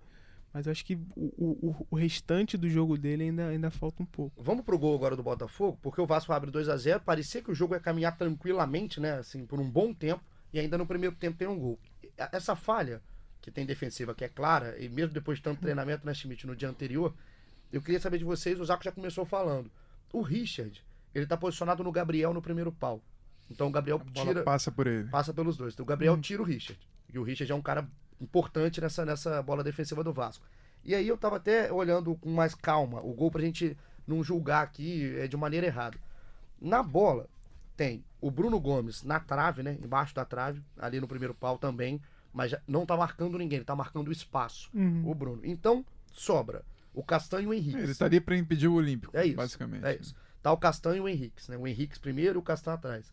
[0.54, 4.01] Mas eu acho que o, o, o- o restante do jogo dele ainda, ainda falta
[4.01, 4.41] um pouco.
[4.41, 7.51] Vamos pro gol agora do Botafogo, porque o Vasco abre 2 a 0 Parecia que
[7.51, 9.15] o jogo ia caminhar tranquilamente, né?
[9.19, 10.23] Assim, por um bom tempo.
[10.54, 11.78] E ainda no primeiro tempo tem um gol.
[12.32, 13.01] Essa falha,
[13.41, 16.56] que tem defensiva, que é clara, e mesmo depois de tanto treinamento, né, Schmidt, no
[16.56, 17.13] dia anterior,
[17.78, 19.70] eu queria saber de vocês, o Zaco já começou falando.
[20.14, 20.84] O Richard,
[21.14, 23.02] ele tá posicionado no Gabriel no primeiro pau.
[23.50, 25.10] Então o Gabriel tira, passa por ele.
[25.10, 25.74] passa pelos dois.
[25.74, 26.80] Então, o Gabriel tira o Richard.
[27.14, 27.88] E o Richard é um cara
[28.20, 30.46] importante nessa, nessa bola defensiva do Vasco.
[30.84, 34.64] E aí eu tava até olhando com mais calma o gol pra gente não julgar
[34.64, 35.98] aqui é, de maneira errada.
[36.62, 37.28] Na bola,
[37.76, 39.78] tem o Bruno Gomes na trave, né?
[39.84, 42.02] Embaixo da trave, ali no primeiro pau também.
[42.32, 44.70] Mas não tá marcando ninguém, ele tá marcando o espaço.
[45.06, 45.42] O Bruno.
[45.44, 46.64] Então, sobra
[46.96, 47.78] o Castanho e o Henrique.
[47.78, 49.36] Ele estaria para impedir o Olímpico, É isso.
[49.36, 49.86] basicamente.
[49.86, 50.16] É isso.
[50.42, 51.58] Tá o Castan e o Henrique, né?
[51.58, 53.12] O Henrique primeiro e o Castan atrás.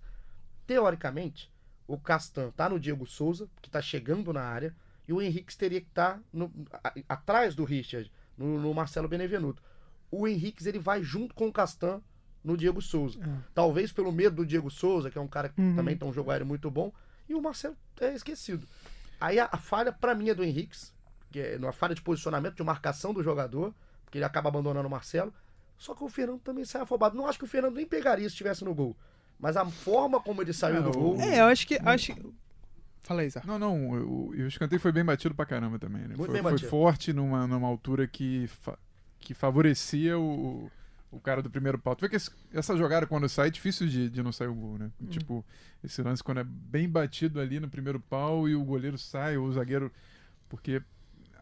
[0.67, 1.51] Teoricamente,
[1.87, 4.75] o Castan tá no Diego Souza, que tá chegando na área,
[5.09, 6.21] e o Henrique teria que estar
[7.09, 9.63] atrás do Richard, no, no Marcelo Benevenuto.
[10.11, 12.01] O Henrique ele vai junto com o Castan
[12.45, 13.19] no Diego Souza.
[13.55, 15.75] Talvez pelo medo do Diego Souza, que é um cara que Uhum.
[15.77, 16.93] também tem um jogo aéreo muito bom,
[17.29, 18.67] e o Marcelo é esquecido.
[19.21, 20.77] Aí a, a falha, pra mim, é do Henrique,
[21.33, 24.91] que é uma falha de posicionamento, de marcação do jogador, porque ele acaba abandonando o
[24.91, 25.33] Marcelo.
[25.79, 27.17] Só que o Fernando também sai afobado.
[27.17, 28.97] Não acho que o Fernando nem pegaria se estivesse no gol.
[29.41, 31.21] Mas a forma como ele saiu É, do gol.
[31.21, 31.77] É, eu acho que.
[31.85, 32.15] Acho...
[33.03, 33.43] Fala aí, Zé.
[33.45, 36.15] Não, não, o, o escanteio foi bem batido pra caramba também, né?
[36.17, 36.71] Muito foi, bem foi batido.
[36.71, 38.79] forte numa, numa altura que, fa-
[39.19, 40.71] que favorecia o,
[41.11, 41.97] o cara do primeiro pau.
[41.97, 44.55] Tu vê que esse- essa jogada, quando sai, é difícil de, de não sair o
[44.55, 44.89] gol, né?
[45.11, 45.45] Tipo,
[45.83, 49.47] esse lance quando é bem batido ali no primeiro pau e o goleiro sai, ou
[49.49, 49.91] o zagueiro.
[50.49, 50.81] Porque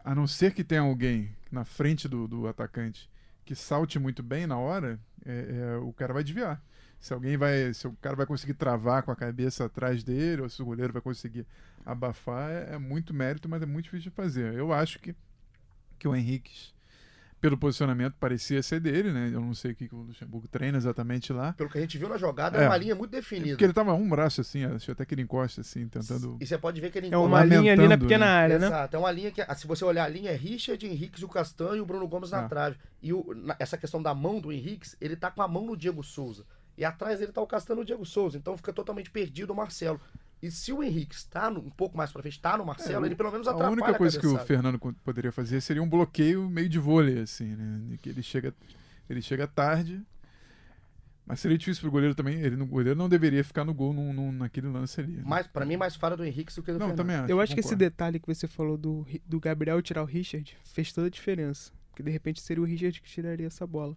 [0.05, 3.09] a não ser que tenha alguém na frente do, do atacante
[3.45, 6.63] que salte muito bem na hora, é, é, o cara vai desviar.
[7.01, 7.73] Se alguém vai.
[7.73, 10.93] Se o cara vai conseguir travar com a cabeça atrás dele, ou se o goleiro
[10.93, 11.47] vai conseguir
[11.85, 14.55] abafar, é, é muito mérito, mas é muito difícil de fazer.
[14.55, 15.17] Eu acho que,
[15.99, 16.73] que o Henrique
[17.41, 19.31] pelo posicionamento, parecia ser dele, né?
[19.33, 21.55] Eu não sei o que, que o Luxemburgo treina exatamente lá.
[21.55, 23.51] Pelo que a gente viu na jogada, é, é uma linha muito definida.
[23.51, 26.37] Porque ele tava um braço assim, acho até que ele encosta assim, tentando.
[26.39, 28.31] E você pode ver que ele É uma linha ali na pequena né?
[28.31, 28.67] área, né?
[28.67, 31.77] Exato, é uma linha que, se você olhar a linha, é Richard, Henrique, o Castanho
[31.77, 32.49] e o Bruno Gomes na ah.
[32.49, 32.77] trave.
[33.03, 35.77] E o, na, essa questão da mão do Henrique, ele tá com a mão no
[35.77, 36.45] Diego Souza.
[36.77, 38.37] E atrás dele tá o Castanho e o Diego Souza.
[38.37, 40.01] Então fica totalmente perdido o Marcelo.
[40.43, 43.09] E se o Henrique está no, um pouco mais para frente, está no Marcelo, é,
[43.09, 45.89] ele pelo menos atrapalha a única coisa a que o Fernando poderia fazer seria um
[45.89, 47.99] bloqueio meio de vôlei, assim, né?
[48.01, 48.55] Que ele chega,
[49.09, 50.03] ele chega tarde,
[51.31, 52.41] mas seria difícil pro goleiro também.
[52.41, 55.13] Ele, o goleiro não deveria ficar no gol num, num, naquele lance ali.
[55.13, 55.23] Né?
[55.25, 56.97] Mas, pra mim, mais fora do Henrique do que do não, Fernando.
[56.97, 57.55] Também acho, Eu acho concordo.
[57.55, 61.11] que esse detalhe que você falou do, do Gabriel tirar o Richard fez toda a
[61.11, 61.71] diferença.
[61.91, 63.97] Porque de repente seria o Richard que tiraria essa bola.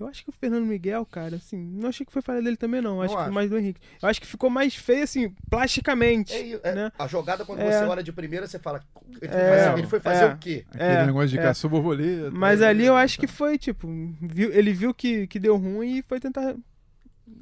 [0.00, 2.80] Eu acho que o Fernando Miguel, cara, assim, não achei que foi falha dele também,
[2.80, 3.02] não.
[3.02, 3.80] Acho, não que mais do Henrique.
[4.02, 6.32] Eu acho que ficou mais feio, assim, plasticamente.
[6.32, 6.92] É, é, né?
[6.98, 7.70] A jogada, quando é.
[7.70, 8.82] você olha de primeira, você fala.
[9.20, 9.58] Ele foi é.
[9.58, 10.32] fazer, ele foi fazer é.
[10.32, 10.64] o quê?
[10.70, 12.30] Aquele negócio de caçou borboleta.
[12.30, 13.86] Mas ali eu acho que foi, tipo,
[14.20, 16.56] viu, ele viu que, que deu ruim e foi tentar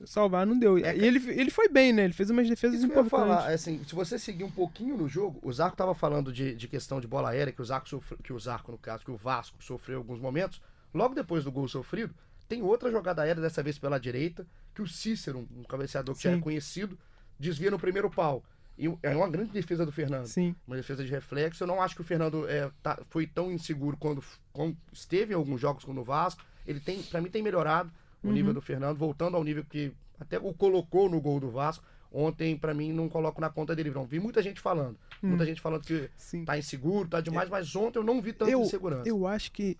[0.04, 0.78] salvar, não deu.
[0.78, 2.04] É, e ele, ele foi bem, né?
[2.04, 3.12] Ele fez umas defesas importantes.
[3.12, 6.32] Eu ia falar, assim, se você seguir um pouquinho no jogo, o Zarco tava falando
[6.32, 9.04] de, de questão de bola aérea, que o Zarco sofreu, que o Zarco, no caso,
[9.04, 10.60] que o Vasco sofreu alguns momentos.
[10.92, 12.14] Logo depois do gol sofrido,
[12.48, 16.30] tem outra jogada aérea, dessa vez pela direita, que o Cícero, um cabeceador que Sim.
[16.30, 16.98] já é conhecido,
[17.38, 18.42] desvia no primeiro pau.
[18.78, 20.26] E é uma grande defesa do Fernando.
[20.26, 20.54] Sim.
[20.66, 21.64] Uma defesa de reflexo.
[21.64, 25.36] Eu não acho que o Fernando é, tá, foi tão inseguro quando, quando, esteve em
[25.36, 26.44] alguns jogos com o Vasco.
[26.64, 27.90] Ele tem, para mim, tem melhorado
[28.22, 28.32] o uhum.
[28.32, 31.84] nível do Fernando, voltando ao nível que até o colocou no gol do Vasco.
[32.10, 33.90] Ontem, para mim, não coloco na conta dele.
[33.90, 34.06] Não.
[34.06, 34.96] Vi muita gente falando.
[35.22, 35.28] Hum.
[35.30, 36.44] Muita gente falando que Sim.
[36.44, 39.08] tá inseguro, tá demais, mas ontem eu não vi tanta insegurança.
[39.08, 39.76] Eu acho que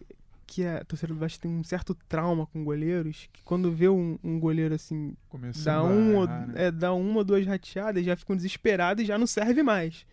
[0.48, 4.18] que a torcida do Vasco tem um certo trauma com goleiros, que quando vê um,
[4.24, 5.14] um goleiro assim,
[5.62, 6.54] dá, um, errar, né?
[6.56, 10.06] é, dá uma ou duas rateadas, já ficam desesperados e já não serve mais.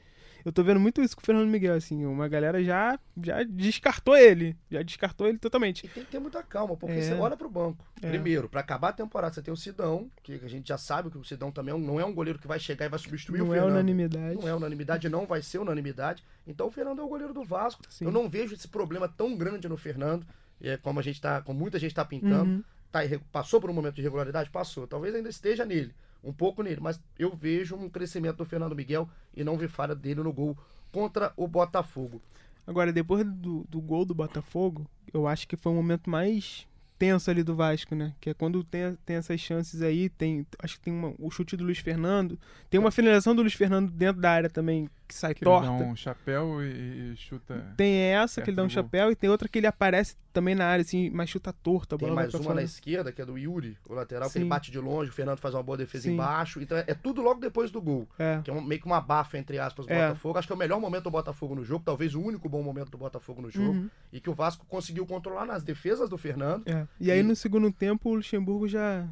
[0.46, 4.16] Eu tô vendo muito isso com o Fernando Miguel, assim, uma galera já, já descartou
[4.16, 5.84] ele, já descartou ele totalmente.
[5.84, 7.02] E tem que ter muita calma, porque é.
[7.02, 7.84] você olha pro banco.
[8.00, 8.08] É.
[8.08, 11.18] Primeiro, para acabar a temporada, você tem o Sidão, que a gente já sabe que
[11.18, 13.48] o Sidão também é não é um goleiro que vai chegar e vai substituir não
[13.48, 13.70] o Fernando.
[13.70, 14.36] Não é unanimidade.
[14.36, 16.24] Não é unanimidade, não vai ser unanimidade.
[16.46, 17.82] Então o Fernando é o goleiro do Vasco.
[17.90, 18.06] Sim.
[18.06, 20.28] Eu não vejo esse problema tão grande no Fernando,
[20.62, 22.52] é, como a gente tá, como muita gente está pintando.
[22.52, 22.64] Uhum.
[22.92, 23.00] Tá,
[23.32, 24.52] passou por um momento de irregularidade?
[24.52, 24.86] Passou.
[24.86, 25.92] Talvez ainda esteja nele,
[26.26, 29.96] um pouco nele, mas eu vejo um crescimento do Fernando Miguel e não vi falha
[29.96, 30.58] dele no gol
[30.92, 32.22] contra o Botafogo.
[32.66, 37.30] Agora, depois do, do gol do Botafogo, eu acho que foi o momento mais tenso
[37.30, 38.14] ali do Vasco, né?
[38.20, 40.48] Que é quando tem, tem essas chances aí, tem.
[40.60, 42.40] Acho que tem uma, o chute do Luiz Fernando.
[42.70, 45.70] Tem uma finalização do Luiz Fernando dentro da área também, que sai que torta.
[45.70, 47.74] Ele dá um chapéu e, e chuta.
[47.78, 50.66] Tem essa, que ele dá um chapéu, e tem outra que ele aparece também na
[50.66, 51.98] área, assim, mas chuta torta.
[51.98, 52.56] tem mais uma fora.
[52.56, 54.34] na esquerda, que é do Yuri, o lateral, Sim.
[54.34, 56.14] que ele bate de longe, o Fernando faz uma boa defesa Sim.
[56.14, 56.62] embaixo.
[56.62, 58.06] Então é, é, tudo logo depois do gol.
[58.20, 58.42] É.
[58.44, 60.10] Que é um, meio que uma bafa, entre aspas, do é.
[60.10, 60.38] Botafogo.
[60.38, 62.90] Acho que é o melhor momento do Botafogo no jogo, talvez o único bom momento
[62.92, 63.72] do Botafogo no jogo.
[63.72, 63.90] Uhum.
[64.12, 66.68] E que o Vasco conseguiu controlar nas defesas do Fernando.
[66.68, 66.86] É.
[67.00, 69.08] E, e aí no segundo tempo o Luxemburgo já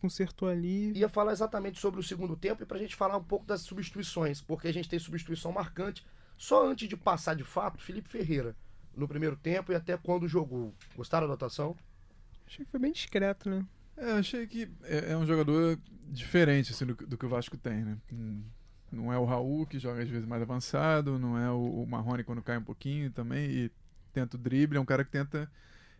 [0.00, 0.92] consertou ali.
[0.98, 4.40] Ia falar exatamente sobre o segundo tempo e pra gente falar um pouco das substituições,
[4.40, 6.04] porque a gente tem substituição marcante.
[6.36, 8.56] Só antes de passar de fato, Felipe Ferreira,
[8.96, 10.74] no primeiro tempo e até quando jogou.
[10.96, 11.76] Gostaram da atuação?
[12.46, 13.66] Achei que foi bem discreto, né?
[13.96, 15.78] É, achei que é, é um jogador
[16.08, 17.98] diferente assim, do, do, que o Vasco tem, né?
[18.90, 22.24] Não é o Raul, que joga às vezes mais avançado, não é o, o Marrone
[22.24, 23.70] quando cai um pouquinho também e
[24.12, 25.50] tenta o drible, é um cara que tenta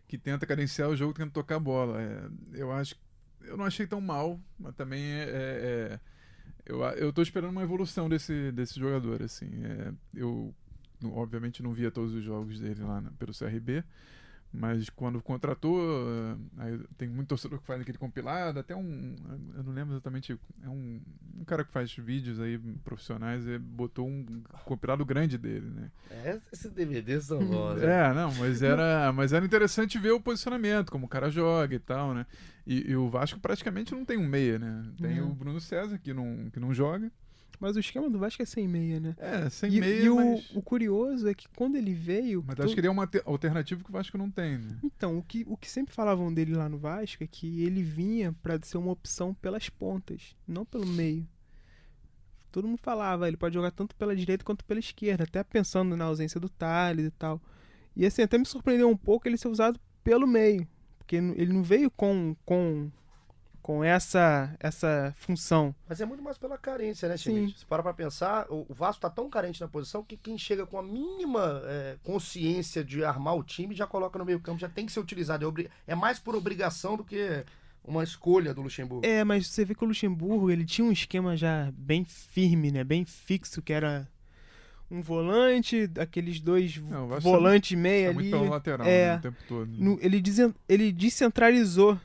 [0.07, 2.01] que tenta cadenciar o jogo, tenta tocar a bola.
[2.01, 2.95] É, eu acho
[3.41, 5.29] eu não achei tão mal, mas também é, é,
[5.93, 5.99] é
[6.65, 9.49] eu, eu tô esperando uma evolução desse, desse jogador, assim.
[9.63, 10.53] É, eu,
[11.03, 13.83] obviamente, não via todos os jogos dele lá na, pelo CRB,
[14.57, 19.15] mas quando contratou, eh, aí tem muito torcedor que faz aquele compilado, até um.
[19.55, 20.39] Eu não lembro exatamente.
[20.63, 21.01] É um,
[21.39, 25.91] um cara que faz vídeos aí profissionais e botou um compilado grande dele, né?
[26.09, 27.81] É, esses DVDs são bons.
[27.81, 31.79] é, não, mas era, mas era interessante ver o posicionamento, como o cara joga e
[31.79, 32.25] tal, né?
[32.65, 34.85] E, e o Vasco praticamente não tem um meia, né?
[34.99, 35.31] Tem uhum.
[35.31, 37.11] o Bruno César, que não, que não joga.
[37.59, 39.15] Mas o esquema do Vasco é sem meia, né?
[39.17, 40.03] É, sem e, meia.
[40.03, 40.51] E mas...
[40.51, 42.43] o, o, curioso é que quando ele veio.
[42.45, 44.77] Mas acho que ele é uma alternativa que o Vasco não tem, né?
[44.83, 48.33] Então, o que, o que sempre falavam dele lá no Vasco é que ele vinha
[48.43, 51.27] para ser uma opção pelas pontas, não pelo meio.
[52.51, 56.05] Todo mundo falava, ele pode jogar tanto pela direita quanto pela esquerda, até pensando na
[56.05, 57.41] ausência do Thales e tal.
[57.95, 60.67] E assim, até me surpreendeu um pouco ele ser usado pelo meio.
[60.97, 62.89] Porque ele não veio com, com
[63.65, 65.73] com essa essa função.
[65.89, 67.31] Mas é muito mais pela carência, né, Sim.
[67.31, 67.59] Schmidt?
[67.61, 70.77] Se para pra pensar, o Vasco tá tão carente na posição que quem chega com
[70.77, 74.85] a mínima é, consciência de armar o time já coloca no meio campo, já tem
[74.85, 75.51] que ser utilizado.
[75.87, 77.43] É, é mais por obrigação do que
[77.83, 79.03] uma escolha do Luxemburgo.
[79.03, 82.83] É, mas você vê que o Luxemburgo, ele tinha um esquema já bem firme, né?
[82.83, 84.07] Bem fixo, que era
[84.91, 88.29] um volante, aqueles dois Não, Vasco volantes meia Tá ali.
[88.29, 89.07] muito pelo lateral é.
[89.13, 89.71] né, o tempo todo.
[89.71, 91.99] No- ele, desen- ele descentralizou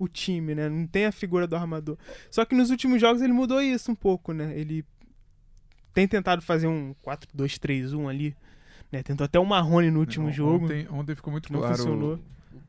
[0.00, 0.68] o time, né?
[0.68, 1.96] Não tem a figura do armador.
[2.30, 4.58] Só que nos últimos jogos ele mudou isso um pouco, né?
[4.58, 4.84] Ele
[5.92, 8.34] tem tentado fazer um 4-2-3-1 ali,
[8.90, 9.02] né?
[9.02, 12.14] Tentou até o Marrone no último Não, jogo, Ontem, ontem ficou muito não claro funcionou.
[12.14, 12.20] o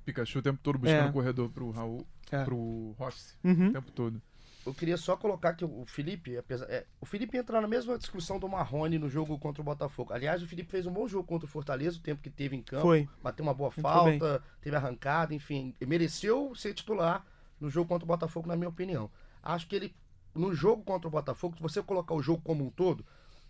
[0.06, 1.10] Pikachu o tempo todo buscando É.
[1.10, 2.44] o corredor pro Raul, É.
[2.44, 3.70] pro Rossi, Uhum.
[3.70, 4.22] o tempo todo.
[4.66, 8.38] Eu queria só colocar que o Felipe, apesar, é, o Felipe entra na mesma discussão
[8.38, 10.14] do Marrone no jogo contra o Botafogo.
[10.14, 12.62] Aliás, o Felipe fez um bom jogo contra o Fortaleza, o tempo que teve em
[12.62, 12.84] campo.
[12.84, 13.10] Foi.
[13.24, 17.26] bateu uma boa Entrou falta, teve arrancada, enfim, mereceu ser titular
[17.60, 19.10] no jogo contra o Botafogo, na minha opinião.
[19.42, 19.96] Acho que ele,
[20.36, 23.04] no jogo contra o Botafogo, se você colocar o jogo como um todo,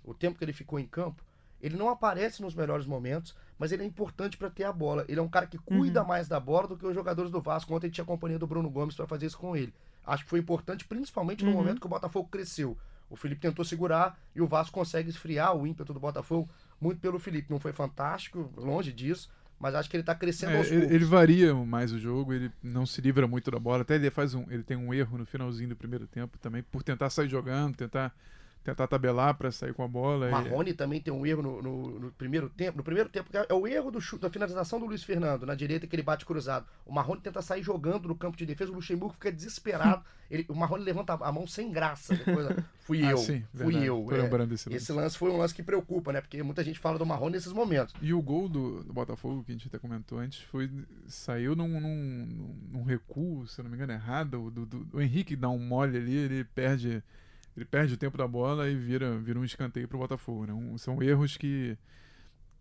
[0.03, 1.23] o tempo que ele ficou em campo,
[1.61, 5.05] ele não aparece nos melhores momentos, mas ele é importante para ter a bola.
[5.07, 7.73] Ele é um cara que cuida mais da bola do que os jogadores do Vasco.
[7.75, 9.73] Ontem tinha a companhia do Bruno Gomes para fazer isso com ele.
[10.05, 11.57] Acho que foi importante, principalmente no Uhum.
[11.57, 12.77] momento que o Botafogo cresceu.
[13.09, 17.19] O Felipe tentou segurar e o Vasco consegue esfriar o ímpeto do Botafogo muito pelo
[17.19, 17.51] Felipe.
[17.51, 21.05] Não foi fantástico, longe disso, mas acho que ele tá crescendo É, aos ele, ele
[21.05, 23.81] varia mais o jogo, ele não se livra muito da bola.
[23.81, 26.83] Até ele faz um, ele tem um erro no finalzinho do primeiro tempo também, por
[26.83, 28.15] tentar sair jogando, tentar,
[28.63, 30.27] tentar tabelar para sair com a bola.
[30.27, 32.77] e- Marrone também tem um erro no, no- no primeiro tempo.
[32.77, 35.55] No primeiro tempo, que é o erro do chute, da finalização do Luiz Fernando, na
[35.55, 36.65] direita, que ele bate cruzado.
[36.85, 40.03] O Marrone tenta sair jogando no campo de defesa, o Luxemburgo fica desesperado.
[40.31, 42.15] Ele- o Marrone levanta a mão sem graça.
[42.15, 42.47] Depois,
[42.85, 43.85] fui Ah, eu, sim, fui verdade.
[43.85, 44.05] eu.
[44.11, 44.45] É.
[44.45, 44.75] desse lance.
[44.83, 46.21] Esse lance foi um lance que preocupa, né?
[46.21, 47.93] Porque muita gente fala do Marrone nesses momentos.
[48.01, 50.69] E o gol do, do Botafogo, que a gente até comentou antes, foi
[51.07, 54.41] saiu num, num, num recuo, se eu não me engano, errado.
[54.45, 57.03] O, do, do- o Henrique dá um mole ali, ele perde
[57.55, 60.45] ele perde o tempo da bola e vira, vira um escanteio pro Botafogo.
[60.45, 60.53] Né?
[60.53, 61.77] Um- são erros que,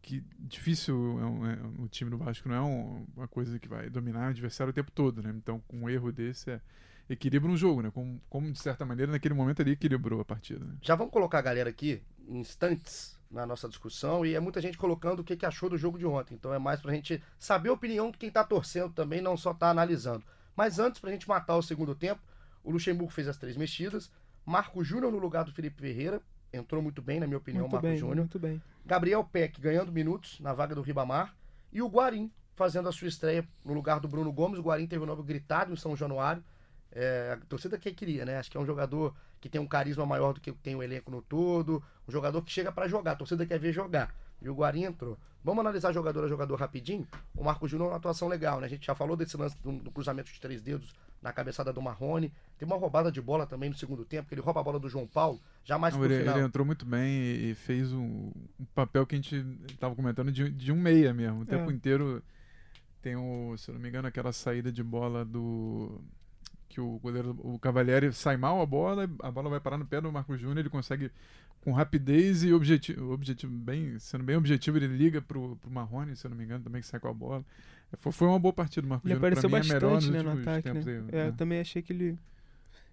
[0.02, 0.94] que difícil.
[1.20, 4.26] é um- é- o time do Vasco não é um- uma coisa que vai dominar
[4.26, 5.22] o adversário o tempo todo.
[5.22, 5.32] Né?
[5.36, 6.60] Então, um erro desse, é,
[7.08, 7.82] equilibra um jogo.
[7.82, 7.90] Né?
[7.90, 10.64] Como, como, de certa maneira, naquele momento ali equilibrou a partida.
[10.64, 10.74] Né?
[10.82, 14.76] Já vamos colocar a galera aqui em instantes na nossa discussão e é muita gente
[14.76, 16.34] colocando o que, que achou do jogo de ontem.
[16.34, 19.54] Então é mais pra gente saber a opinião de quem tá torcendo também, não só
[19.54, 20.24] tá analisando.
[20.56, 22.20] Mas antes, pra gente matar o segundo tempo,
[22.64, 24.10] o Luxemburgo fez as três mexidas.
[24.44, 26.20] Marco Júnior no lugar do Felipe Ferreira.
[26.52, 28.16] Entrou muito bem, na minha opinião, Muito Marco Júnior.
[28.16, 28.60] muito bem.
[28.84, 31.34] Gabriel Peck ganhando minutos na vaga do Ribamar.
[31.72, 34.58] E o Guarim fazendo a sua estreia no lugar do Bruno Gomes.
[34.58, 36.42] O Guarim teve o nome gritado em São Januário.
[36.90, 38.38] É, a torcida que queria, né?
[38.38, 41.10] Acho que é um jogador que tem um carisma maior do que tem o elenco
[41.10, 41.82] no todo.
[42.08, 43.12] Um jogador que chega pra jogar.
[43.12, 44.12] A torcida quer ver jogar.
[44.42, 45.16] E o Guarim entrou.
[45.44, 47.06] Vamos analisar jogador a jogador rapidinho.
[47.34, 48.66] O Marco Júnior é uma atuação legal, né?
[48.66, 51.82] A gente já falou desse lance do, do cruzamento de três dedos na cabeçada do
[51.82, 52.32] Marrone.
[52.58, 54.88] Tem uma roubada de bola também no segundo tempo, que ele rouba a bola do
[54.88, 56.36] João Paulo, já mais Não, pro ele, final.
[56.36, 57.10] ele entrou muito bem
[57.50, 59.44] e, fez um, um papel que a gente
[59.78, 61.40] tava comentando de, de um meia mesmo.
[61.40, 61.74] O tempo É.
[61.74, 62.22] inteiro
[63.02, 66.00] tem o, se eu não me engano, aquela saída de bola do.
[66.68, 70.00] Que o goleiro, o Cavalieri sai mal a bola, a bola vai parar no pé
[70.00, 71.10] do Marco Júnior, ele consegue,
[71.62, 76.24] com rapidez e objetivo, objetivo bem, sendo bem objetivo, ele liga pro, pro Marrone, se
[76.24, 77.44] eu não me engano, também que sai com a bola.
[77.98, 79.32] Foi, foi uma boa partida do Marco Ele Júnior.
[79.32, 80.80] pra apareceu mim, é melhor bastante, né, no ataque, né?
[80.86, 81.28] aí, É, né?
[81.28, 82.18] eu também achei que ele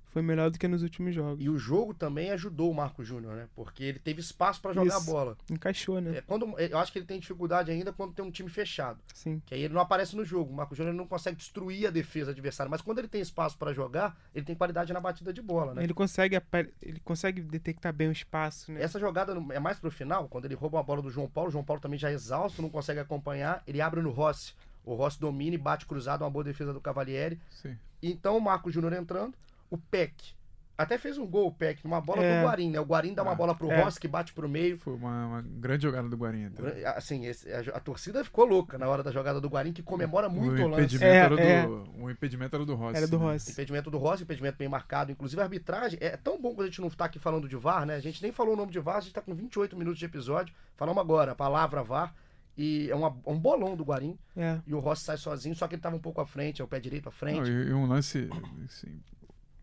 [0.09, 1.43] foi melhor do que nos últimos jogos.
[1.45, 3.47] E o jogo também ajudou o Marco Júnior, né?
[3.55, 5.05] Porque ele teve espaço pra jogar a Isso.
[5.05, 5.37] bola.
[5.51, 6.17] Encaixou, né?
[6.17, 8.97] É, quando, eu acho que ele tem dificuldade ainda quando tem um time fechado.
[9.13, 9.39] Sim.
[9.45, 10.51] Que aí ele não aparece no jogo.
[10.51, 12.69] O Marco Júnior não consegue destruir a defesa adversária.
[12.69, 15.83] Mas quando ele tem espaço pra jogar, ele tem qualidade na batida de bola, né?
[15.83, 16.41] Ele consegue
[16.81, 18.81] ele consegue detectar bem o espaço, né?
[18.81, 21.49] Essa jogada no- é mais pro final, quando ele rouba a bola do João Paulo.
[21.49, 23.61] O João Paulo também já é exausto, não consegue acompanhar.
[23.67, 24.53] Ele abre no Rossi.
[24.87, 27.39] O Rossi domina e bate cruzado, uma boa defesa do Cavalieri.
[27.51, 27.77] Sim.
[28.01, 29.33] Então o Marco Júnior entrando.
[29.69, 30.35] O Peck.
[30.77, 32.39] Até fez um gol o Peck, numa bola É.
[32.39, 32.79] do Guarim, né?
[32.79, 33.81] O Guarim dá uma Ah, bola pro é.
[33.81, 34.77] Rossi que bate pro meio.
[34.77, 36.51] Foi uma, uma grande jogada do Guarinha.
[36.51, 36.91] Tá?
[36.91, 40.29] Assim, esse- a, a torcida ficou louca na hora da jogada do Guarim, que comemora
[40.29, 40.83] muito o, o lance.
[40.95, 41.67] impedimento, É, era do, é.
[42.03, 42.95] o impedimento era do Rossi.
[42.97, 43.25] Era do né?
[43.33, 43.51] Rossi.
[43.53, 45.11] Impedimento do Rossi, impedimento bem marcado.
[45.11, 47.83] Inclusive a arbitragem, é tão bom quando a gente não tá aqui falando de VAR,
[47.83, 47.95] né?
[47.95, 50.05] A gente nem falou o nome de VAR, a gente tá com 28 minutos de
[50.05, 50.53] episódio.
[50.75, 52.13] Falamos agora, a palavra VAR.
[52.57, 54.17] E é uma- um bolão do Guarim.
[54.35, 54.59] É.
[54.65, 56.67] E o Rossi sai sozinho, só que ele tava um pouco à frente, é o
[56.67, 57.49] pé direito à frente.
[57.51, 58.27] Não, e, e um lance,
[58.65, 58.99] assim,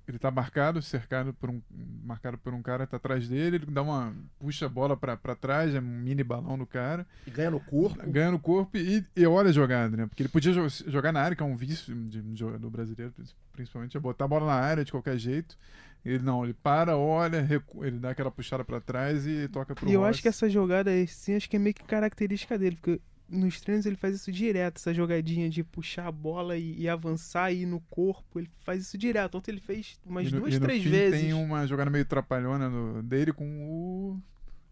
[0.07, 1.61] ele tá marcado, cercado por um,
[2.05, 5.17] marcado por um cara que tá atrás dele, ele dá uma, puxa a bola pra,
[5.17, 8.11] pra trás, é um mini balão no cara, E ganha no corpo.
[8.11, 10.07] ganha no corpo e, e olha a jogada, né?
[10.07, 13.13] Porque ele podia jo- jogar na área, que é um vício de um jogador brasileiro,
[13.53, 15.59] principalmente, é botar a bola na área de qualquer jeito.
[16.05, 19.89] Ele não, ele para, olha, recu- ele dá aquela puxada pra trás e toca pro
[19.89, 20.11] E eu Rossi.
[20.11, 23.87] acho que essa jogada, assim, acho que é meio que característica dele, porque nos treinos
[23.87, 27.67] ele faz isso direto, essa jogadinha de puxar a bola e, e avançar e ir
[27.67, 28.39] no corpo.
[28.39, 29.39] Ele faz isso direto.
[29.39, 31.21] Ontem ele fez umas E no- duas, e no três fim vezes.
[31.23, 34.21] Tem uma jogada meio trapalhona no- dele com o.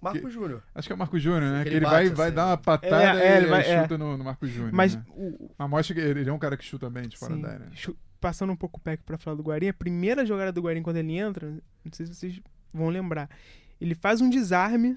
[0.02, 0.62] Marco Júnior.
[0.74, 1.62] Acho que é o Marco Júnior, né?
[1.64, 2.34] Que Que ele vai, bate, vai assim.
[2.36, 3.82] dar uma patada É, é, e ele vai- é.
[3.82, 4.72] chuta no, no Marco Júnior.
[4.72, 5.02] Mas né?
[5.10, 7.40] o, Mas mostra que ele, ele é um cara que chuta bem de fora Sim.
[7.40, 7.68] da área.
[7.72, 10.80] Chu- Passando um pouco o pack pra falar do Guarim, a primeira jogada do Guarim
[10.82, 11.50] quando ele entra,
[11.84, 12.40] não sei se vocês
[12.72, 13.28] vão lembrar,
[13.80, 14.96] ele faz um desarme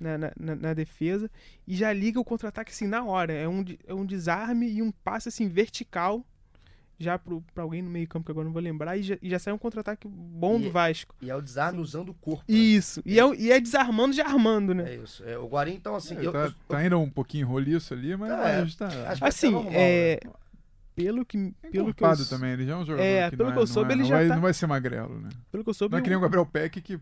[0.00, 1.30] na, na, na- na defesa
[1.66, 3.32] e já liga o contra-ataque assim na hora.
[3.32, 6.24] É um, é um desarme e um passe assim vertical
[6.98, 9.30] já pro, pra alguém no meio campo que agora não vou lembrar e já, e
[9.30, 11.14] já sai um contra-ataque bom E- do Vasco.
[11.22, 12.44] E é o desarme usando o corpo.
[12.46, 12.58] né?
[12.58, 13.00] Isso.
[13.06, 14.92] E é, e é desarmando já armando, né?
[14.92, 15.24] É isso.
[15.24, 16.16] É, o Guarim, então, assim.
[16.16, 18.86] É, eu- tá, eu- tá ainda um pouquinho roliço ali, mas, É, mas tá.
[18.88, 20.20] acho que vai ser Assim, normal, é.
[20.24, 20.30] né?
[21.04, 23.54] Pelo que, pelo que, eu, também, ele já é um jogador É, que pelo não,
[23.54, 25.20] que eu é- soube, não, é- ele não já vai, tá- não vai ser magrelo,
[25.20, 25.28] né?
[25.50, 26.94] pelo que eu soube, Não é que nem o Gabriel Peck que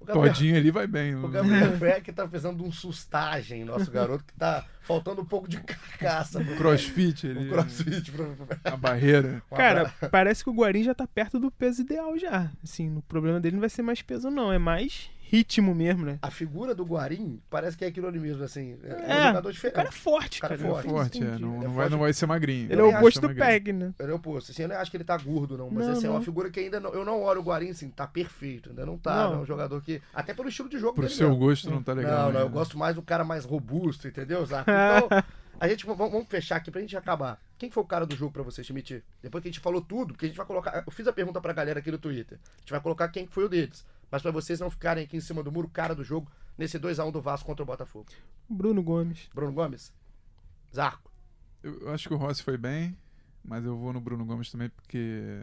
[0.00, 1.14] O Gabriel, todinho ali vai bem.
[1.14, 5.48] o Gabriel Peck tá precisando de um sustagem, nosso garoto, que tá faltando um pouco
[5.48, 6.40] de carcaça.
[6.42, 8.10] pro- Crossfit ali, crossfit.
[8.10, 9.40] pro- a barreira.
[9.54, 12.50] Cara, parece que o Guarim já tá perto do peso ideal já.
[12.64, 14.52] Assim, o problema dele não vai ser mais peso, não.
[14.52, 16.18] É mais ritmo mesmo, né?
[16.20, 18.76] A figura do Guarim parece que é aquilo ali mesmo, assim.
[18.84, 19.74] É, É, um jogador O diferente.
[19.76, 20.68] cara é forte, cara cara.
[20.68, 21.42] é É forte, forte, é, entendi.
[21.42, 22.70] não, é não, vai, não vai ser magrinho.
[22.70, 23.34] Ele é o oposto do.
[23.34, 23.94] Peg, né?
[23.98, 24.50] Ele é oposto.
[24.52, 25.70] Assim, eu nem acho que ele tá gordo, não.
[25.70, 26.24] Mas Não, assim, é uma não.
[26.24, 26.90] figura que ainda não.
[26.92, 28.68] Eu não olho o Guarim assim, tá perfeito.
[28.70, 29.28] Ainda não tá.
[29.28, 29.34] Não.
[29.34, 30.02] É um jogador que.
[30.12, 31.44] Até pelo estilo de jogo Pro dele seu mesmo.
[31.46, 32.26] gosto não tá legal.
[32.26, 32.44] Não, não, né?
[32.44, 34.70] eu gosto mais do cara mais robusto, entendeu, Zaco?
[35.54, 37.38] Então, a gente vamos, vamos fechar aqui pra gente acabar.
[37.56, 39.04] Quem foi o cara do jogo pra você, Schmidt?
[39.22, 40.82] Depois que a gente falou tudo, porque a gente vai colocar.
[40.84, 42.36] Eu fiz a pergunta pra galera aqui no Twitter.
[42.56, 43.86] A gente vai colocar quem foi o deles.
[44.12, 47.10] Mas pra vocês não ficarem aqui em cima do muro, cara do jogo, nesse 2x1
[47.10, 48.06] do Vasco contra o Botafogo.
[48.46, 49.30] Bruno Gomes.
[49.34, 49.90] Bruno Gomes?
[50.72, 51.10] Zarco.
[51.62, 52.94] Eu eu acho que o Rossi foi bem,
[53.42, 55.40] mas eu vou no Bruno Gomes também porque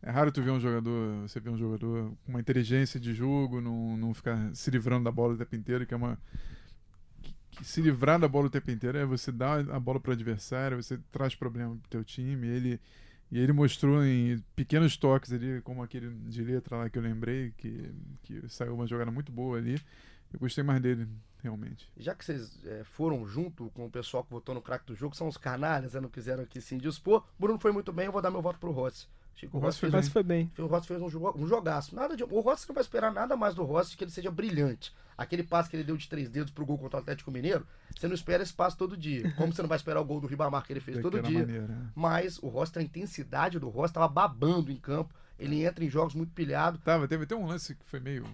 [0.00, 3.60] é raro tu ver um jogador, você ver um jogador com uma inteligência de jogo,
[3.60, 6.18] não, não ficar se livrando da bola o tempo inteiro, que é uma
[7.20, 10.12] que- que se livrar da bola o tempo inteiro é você dar a bola pro
[10.12, 12.80] adversário, você traz problema pro teu time, ele
[13.30, 17.52] e ele mostrou em pequenos toques ali, como aquele de letra lá que eu lembrei,
[17.56, 19.80] que, que saiu uma jogada muito boa ali.
[20.32, 21.06] Eu gostei mais dele,
[21.42, 21.90] realmente.
[21.96, 25.16] Já que vocês é, foram junto com o pessoal que votou no craque do jogo,
[25.16, 27.24] são os canalhas, né, não quiseram aqui se indispor.
[27.38, 29.06] Bruno foi muito bem, eu vou dar meu voto pro Rossi.
[29.46, 30.50] Que O Rossi fez foi Mas foi bem.
[30.58, 31.94] O Rossi fez um, jogo, um jogaço.
[31.94, 34.92] Nada de, o Rossi não vai esperar nada mais do Rossi que ele seja brilhante.
[35.16, 38.06] Aquele passe que ele deu de três dedos pro gol contra o Atlético Mineiro, você
[38.08, 39.32] não espera esse passe todo dia.
[39.36, 41.40] Como você não vai esperar o gol do Ribamar que ele fez todo dia.
[41.40, 41.86] maneira, né?
[41.94, 45.14] Mas o Rossi, a intensidade do Rossi, tava babando em campo.
[45.38, 46.78] Ele entra em jogos muito pilhado.
[46.78, 48.24] Tava, teve até um lance que foi meio.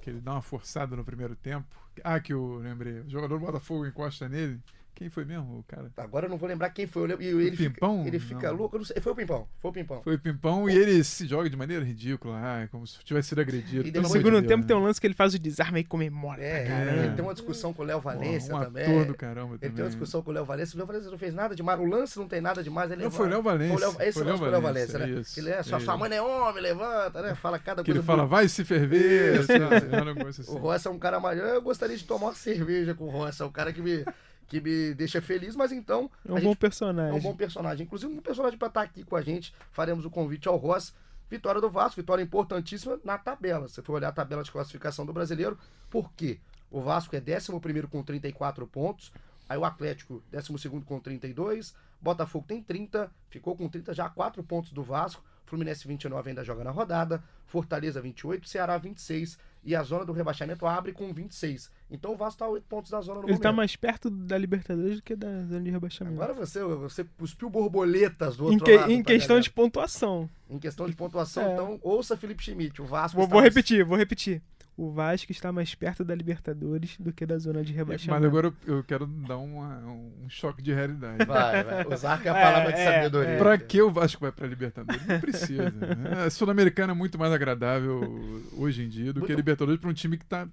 [0.00, 1.66] que ele dá uma forçada no primeiro tempo.
[2.02, 3.00] Ah, que eu lembrei.
[3.00, 4.60] O jogador do Botafogo encosta nele.
[4.94, 5.90] Quem foi mesmo, o cara?
[5.96, 7.02] Agora eu não vou lembrar quem foi.
[7.02, 8.06] Eu lembro- e ele fica, Pimpão?
[8.06, 8.56] ele fica Não.
[8.56, 8.76] louco.
[8.76, 9.00] eu não sei.
[9.00, 9.48] Foi o Pimpão.
[9.60, 10.02] Foi o Pimpão.
[10.02, 12.36] Foi o Pimpão e ele se joga de maneira ridícula.
[12.36, 13.88] Ah, como se tivesse sido agredido.
[13.88, 14.86] E No segundo de tempo Deus, tem um né?
[14.86, 16.42] lance que ele faz o desarme e comemora.
[16.42, 16.66] É,
[17.04, 18.84] ele tem uma discussão com o Léo Valência um também.
[18.84, 19.74] ator do caramba Ele também.
[19.74, 20.74] tem uma discussão com o Léo Valência.
[20.74, 21.80] O Léo Valência não fez nada demais.
[21.80, 22.90] O lance não tem nada demais.
[22.90, 23.76] Ele Não, foi o Léo Valência.
[23.78, 25.08] Foi o Léo- esse Foi o lance foi o Léo Valência, né?
[25.10, 27.34] isso, ele é, sua, sua mãe não é homem, levanta, né?
[27.34, 28.06] Fala cada Que ele coisa.
[28.06, 29.34] fala, vai se ferver.
[29.34, 29.38] É
[30.28, 30.52] assim.
[30.52, 31.38] O Rossi é um cara mais.
[31.38, 33.42] Eu gostaria de tomar uma cerveja com o Rossi.
[33.42, 34.04] É um cara que me,
[34.46, 36.10] que me deixa feliz, mas então.
[36.26, 37.12] É um bom gente- personagem.
[37.16, 37.84] é um bom personagem.
[37.86, 39.54] Inclusive, um personagem para estar aqui com a gente.
[39.70, 40.92] Faremos o convite ao Rossi.
[41.30, 43.66] Vitória do Vasco, vitória importantíssima na tabela.
[43.66, 45.58] Se você for olhar a tabela de classificação do brasileiro,
[45.90, 46.38] por quê?
[46.70, 49.10] O Vasco é 11 com 34 pontos.
[49.48, 51.74] Aí o Atlético, 12 com 32.
[52.00, 55.22] Botafogo tem 30, ficou com 30 já 4 pontos do Vasco.
[55.46, 57.22] Fluminense 29 ainda joga na rodada.
[57.46, 59.38] Fortaleza 28, Ceará 26.
[59.64, 61.70] E a zona do rebaixamento abre com 26.
[61.90, 63.56] Então o Vasco está a 8 pontos da zona no Ele tá momento.
[63.56, 66.16] mais perto da Libertadores do que da zona de rebaixamento.
[66.22, 68.90] Agora você, você cuspiu borboletas do em outro que- lado.
[68.92, 70.28] em pra questão de pontuação.
[70.50, 71.52] Em questão de pontuação, É.
[71.54, 72.80] então, ouça Felipe Schmidt.
[72.82, 74.42] O Vasco Vou, está vou mais- repetir, vou repetir.
[74.76, 78.10] O Vasco está mais perto da Libertadores do que da zona de rebaixamento.
[78.20, 81.24] Mas agora eu, eu quero dar uma- um choque de realidade.
[81.24, 81.86] Vai, vai.
[81.86, 83.30] O Zarco é a É, palavra de é, sabedoria.
[83.30, 83.38] é.
[83.38, 85.06] Pra que o Vasco vai pra Libertadores?
[85.06, 85.70] Não precisa.
[85.70, 86.24] né?
[86.26, 88.00] A Sul-Americana é muito mais agradável
[88.56, 90.48] hoje em dia do que a Libertadores pra um time que tá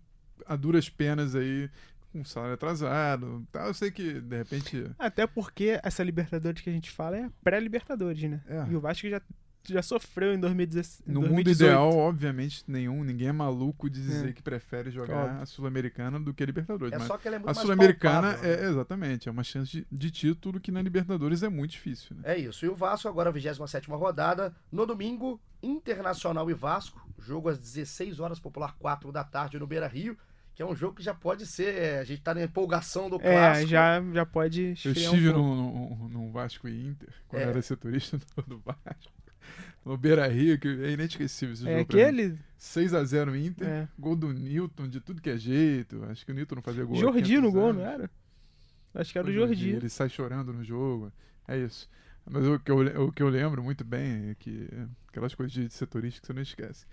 [0.45, 1.67] a duras penas aí,
[2.11, 3.43] com salário atrasado.
[3.51, 3.65] Tá?
[3.65, 4.85] Eu sei que, de repente.
[4.99, 8.39] Até porque essa Libertadores que a gente fala é a pré-Libertadores, né?
[8.47, 8.65] É.
[8.69, 9.19] E o Vasco já,
[9.65, 11.03] já sofreu em 2016.
[11.07, 11.63] No mundo 2018.
[11.69, 14.33] ideal, obviamente, nenhum, ninguém é maluco de dizer É.
[14.33, 15.41] que prefere jogar Óbvio.
[15.41, 16.93] a Sul-Americana do que a Libertadores.
[16.93, 18.69] É mas só que ela é muito a Sul-Americana é né?
[18.69, 22.15] exatamente, é uma chance de, de título que na Libertadores é muito difícil.
[22.17, 22.21] Né?
[22.33, 22.65] É isso.
[22.65, 24.53] E o Vasco agora, a 27 rodada.
[24.71, 26.99] No domingo, Internacional e Vasco.
[27.19, 30.17] Jogo às 16 horas, popular 4 da tarde no Beira Rio.
[30.53, 31.75] Que é um jogo que já pode ser.
[31.75, 33.69] é, A gente tá na empolgação do É, clássico.
[33.69, 37.45] já, já pode Eu estive um num, num, num Vasco e Inter, quando É.
[37.45, 39.11] era setorista do, do Vasco.
[39.85, 41.81] No Beira Rio, que é inesquecível esse É jogo.
[41.83, 42.37] aquele...
[42.59, 43.87] 6x0 Inter, É.
[43.97, 46.03] gol do Newton, de tudo que é jeito.
[46.05, 46.95] Acho que o Newton não fazia gol.
[46.95, 48.09] Jordi no 500 gol, não era?
[48.93, 49.69] Acho que era o O Jordi.
[49.71, 51.11] Ele sai chorando no jogo.
[51.47, 51.89] É isso.
[52.29, 52.77] Mas o que eu,
[53.07, 54.67] o que eu lembro muito bem é que
[55.07, 56.85] aquelas coisas de setorista que você não esquece.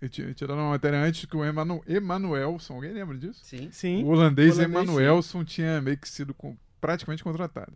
[0.00, 3.40] Eu tinha tirado uma matéria antes que o Emanu Emanuelson, alguém lembra disso?
[3.44, 3.68] Sim.
[3.70, 4.02] Sim.
[4.04, 7.72] O holandês, holandês, Emanuelson tinha meio que sido com- praticamente contratado.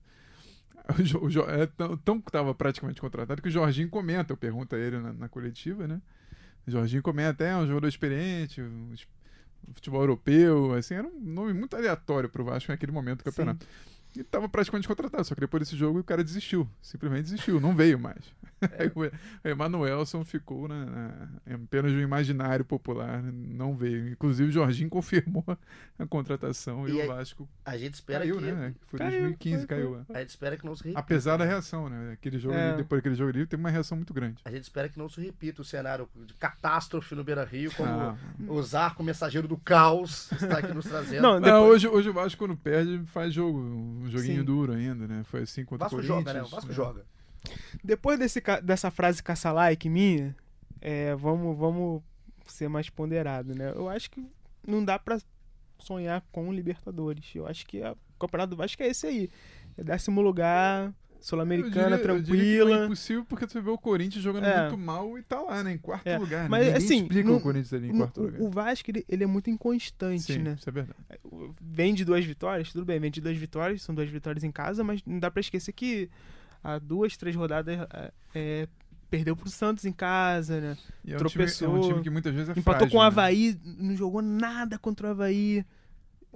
[1.21, 4.37] O, Jo- o é tão, tão que estava praticamente contratado que o Jorginho comenta, eu
[4.37, 6.01] pergunto a ele na, na coletiva, né?
[6.67, 8.95] O Jorginho comenta, é um jogador experiente, um
[9.75, 13.67] futebol europeu, assim, era um nome muito aleatório pro Vasco naquele momento do campeonato.
[14.17, 17.75] E tava praticamente contratado, só que depois desse jogo o cara desistiu, simplesmente desistiu, não
[17.75, 18.25] veio mais.
[18.79, 24.09] Aí o Emanuelson ficou na, na- apenas no imaginário popular, não veio.
[24.09, 25.45] Inclusive o Jorginho confirmou
[25.99, 28.45] a contratação e, E o Vasco A gente espera caiu, que.
[28.51, 28.75] né?
[28.87, 29.97] Foi Caiu, 2015, foi, caiu.
[30.09, 30.17] é.
[30.17, 30.99] A gente espera que não se repita.
[31.01, 32.13] Apesar da reação, né?
[32.13, 32.69] Aquele jogo É.
[32.71, 34.37] ali, depois daquele jogo ali, teve uma reação muito grande.
[34.45, 37.91] A gente espera que não se repita o cenário de catástrofe no Beira Rio, como
[37.91, 38.17] Ah.
[38.49, 41.21] o Zarco, mensageiro do caos, está aqui nos trazendo.
[41.23, 44.06] Não, Não, depois- hoje, hoje o Vasco, quando perde, faz jogo.
[44.07, 44.45] Um joguinho Sim.
[44.45, 45.23] duro ainda, né?
[45.25, 46.35] Foi assim o contra Vasco o joga, Corinthians.
[46.37, 46.43] né?
[46.43, 46.75] O Vasco né?
[46.75, 47.05] joga.
[47.83, 50.35] Depois desse, dessa frase caça-like minha,
[50.81, 52.03] é, vamos, vamos
[52.47, 53.73] ser mais ponderado, né?
[53.75, 54.25] Eu acho que
[54.67, 55.19] não dá pra
[55.79, 57.33] sonhar com Libertadores.
[57.35, 59.31] Eu acho que a- o Campeonato do Vasco é esse aí.
[59.77, 62.83] É décimo lugar, Sul-Americana, que tranquila.
[62.83, 64.61] é impossível porque você vê o Corinthians jogando É.
[64.69, 65.73] muito mal e tá lá, né?
[65.73, 66.19] Em quarto É.
[66.19, 66.49] lugar.
[66.49, 68.41] Mas, Ninguém assim, explica não- o Corinthians ali em No- quarto lugar.
[68.41, 70.57] o, Vasco, ele, ele é muito inconstante, Sim, né?
[70.59, 70.99] isso é verdade.
[71.61, 74.85] Vem de duas vitórias, tudo bem, vem de duas vitórias, são duas vitórias em casa,
[74.85, 76.09] mas não dá pra esquecer que
[76.63, 78.69] há duas, três rodadas é, é,
[79.11, 80.69] perdeu pro Santos em casa, né?
[80.69, 83.01] É um, time, é Tropeçou, um time que muitas vezes é Empatou frágil, com o
[83.01, 83.07] né?
[83.07, 85.65] Havaí, não jogou nada contra o Havaí.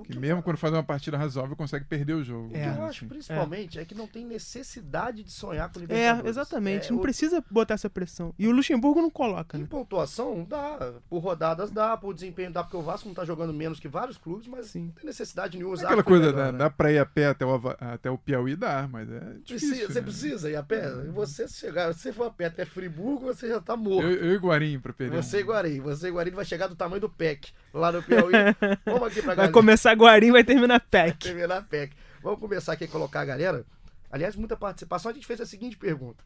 [0.02, 2.48] Que que, mesmo quando faz uma partida razoável, consegue perder o jogo.
[2.48, 2.68] o que É.
[2.76, 3.84] eu acho, principalmente, é.
[3.84, 6.88] que não tem necessidade de sonhar com o É, exatamente.
[6.88, 8.34] É, não o- precisa botar essa pressão.
[8.38, 9.66] E o Luxemburgo não coloca, Em né?
[9.68, 10.92] pontuação, dá.
[11.08, 14.18] Por rodadas dá, por desempenho dá, porque o Vasco não tá jogando menos que vários
[14.18, 14.84] clubes, mas Sim.
[14.86, 16.58] não tem necessidade É Zarco aquela coisa, melhor, dá, né?
[16.58, 19.44] dá pra ir a pé até o, até o Piauí, dá, mas é difícil.
[19.70, 20.02] Precisa, você né?
[20.04, 20.90] precisa ir a pé.
[21.12, 24.06] Você se chegar, se você for a pé até Friburgo, você já tá morto.
[24.06, 25.22] Eu, eu e Guarim pra perder.
[25.22, 28.32] Você e Guarani, você e Guarani vai chegar do tamanho do PEC lá no Piauí.
[28.84, 29.52] Vamos aqui pra Vai galera.
[29.52, 31.18] começar Guarim e vai terminar PEC.
[31.18, 31.94] terminar PEC.
[32.22, 33.64] Vamos começar aqui a colocar a galera.
[34.10, 35.10] Aliás, muita participação.
[35.10, 36.22] A gente fez a seguinte pergunta: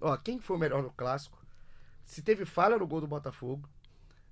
[0.00, 1.38] Ó, quem foi o melhor no clássico?
[2.04, 3.68] Se teve falha no gol do Botafogo,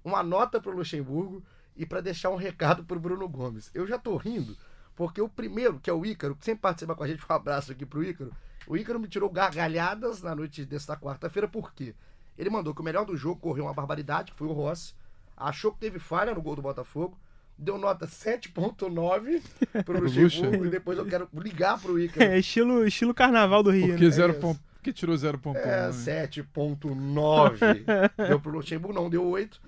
[0.05, 1.43] uma nota pro Luxemburgo
[1.77, 3.71] e para deixar um recado pro Bruno Gomes.
[3.75, 4.57] Eu já tô rindo,
[4.95, 7.73] porque o primeiro, que é o Ícaro, que sempre participa com a gente, um abraço
[7.73, 8.33] aqui pro Ícaro.
[8.67, 11.95] O Ícaro me tirou gargalhadas na noite desta quarta-feira, por quê?
[12.39, 14.95] Ele mandou que o melhor do jogo correu uma barbaridade, que foi o Rossi.
[15.37, 17.19] Achou que teve falha no gol do Botafogo.
[17.63, 19.41] Deu nota 7.9
[19.85, 20.67] pro Luxemburgo.
[20.67, 22.31] E depois eu quero ligar pro Ícaro.
[22.31, 24.11] É estilo, estilo carnaval do Rio, Porque, né?
[24.11, 25.57] zero ponto, porque tirou 0.1.
[25.57, 25.93] É, né?
[26.27, 28.11] 7.9.
[28.29, 29.61] deu pro Luxemburgo, não, deu 8.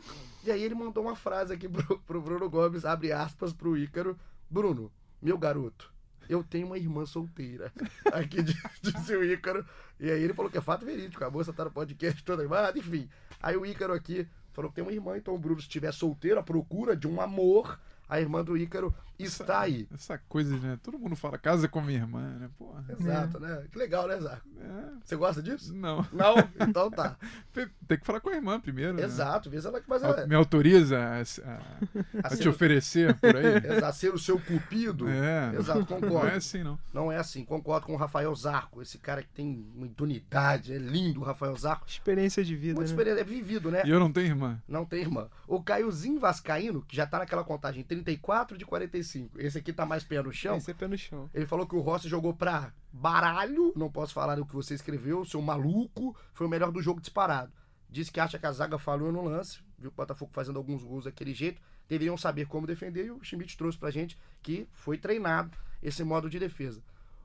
[0.44, 4.18] E aí ele mandou uma frase aqui pro, pro Bruno Gomes, abre aspas pro Ícaro.
[4.50, 4.90] Bruno,
[5.22, 5.90] meu garoto,
[6.28, 7.72] eu tenho uma irmã solteira.
[8.12, 9.64] Aqui di- disse o Ícaro.
[9.98, 12.78] E aí ele falou que é fato verídico, a moça tá no podcast toda animada,
[12.78, 13.08] enfim.
[13.40, 16.38] Aí o Ícaro aqui falou que tem uma irmã, então o Bruno, se estiver solteiro,
[16.38, 17.78] à procura de um amor,
[18.08, 18.94] a irmã do Ícaro
[19.24, 19.88] está aí.
[19.92, 20.78] Essa coisa, né?
[20.82, 22.50] Todo mundo fala casa com minha irmã, né?
[22.58, 22.84] Porra.
[22.88, 23.64] Exato, né?
[23.70, 24.48] Que legal, né, Zarco?
[24.60, 25.74] É, Você gosta disso?
[25.74, 26.06] não.
[26.12, 26.34] Não?
[26.68, 27.16] Então tá.
[27.86, 28.94] Tem que falar com a irmã primeiro.
[28.94, 29.02] né?
[29.04, 30.26] Exato, vê se ela que mais Ela é.
[30.26, 33.56] Me autoriza a, a- a te Assim, oferecer por aí?
[33.76, 35.08] Exato, ser o seu cupido.
[35.08, 35.54] É.
[35.58, 36.28] Exato, Não concordo.
[36.28, 36.78] é assim, não.
[36.92, 40.78] Não é assim, concordo com o Rafael Zarco, esse cara que tem uma idoneidade, é
[40.78, 41.86] lindo o Rafael Zarco.
[41.86, 42.92] Experiência de vida, Muito né?
[42.94, 43.82] experiente, é vivido, né?
[43.84, 44.60] E eu não tenho irmã.
[44.66, 45.28] Não tem irmã.
[45.46, 50.04] O Caiozinho Vascaíno, que já tá naquela contagem 34 de 45, esse aqui tá mais
[50.04, 50.56] pé no chão.
[50.56, 51.28] Esse é pé no chão.
[51.34, 55.24] Ele falou que o Rossi jogou pra baralho, não posso falar o que você escreveu,
[55.24, 57.52] seu maluco, foi o melhor do jogo disparado.
[57.88, 61.04] Disse que acha que a zaga falhou no lance, viu o Botafogo fazendo alguns gols
[61.04, 65.56] daquele jeito, deveriam saber como defender e o Schmidt trouxe pra gente que foi treinado
[65.82, 66.82] esse modo de defesa.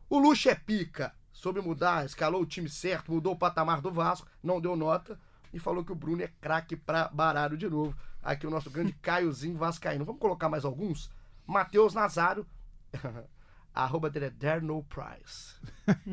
[0.10, 4.28] O Luxo é pica, soube mudar, escalou o time certo, mudou o patamar do Vasco,
[4.44, 5.20] não deu nota
[5.54, 7.96] e falou que o Bruno é craque pra baralho de novo.
[8.22, 10.06] Aqui o nosso grande Caiozinho Vascaíno.
[10.06, 11.10] Vamos colocar mais alguns?
[11.50, 12.46] Matheus Nazário.
[13.74, 15.56] A arroba dele é There No Price.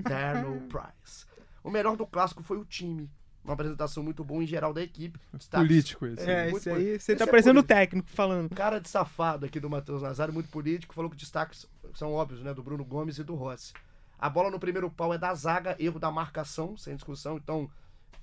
[0.03, 1.27] There No Price.
[1.63, 3.11] O melhor do clássico foi o time.
[3.45, 5.21] Uma apresentação muito boa em geral da equipe.
[5.33, 6.29] Destaques- Político esse.
[6.29, 7.79] É, muito esse aí, você Esse tá é parecendo o político.
[7.81, 8.55] técnico falando.
[8.55, 11.65] Cara de safado aqui do Matheus Nazário, muito político, falou que destaques
[11.95, 12.53] são óbvios, né?
[12.53, 13.73] Do Bruno Gomes e do Rossi.
[14.19, 17.37] A bola no primeiro pau é da zaga, erro da marcação, sem discussão.
[17.37, 17.71] Então,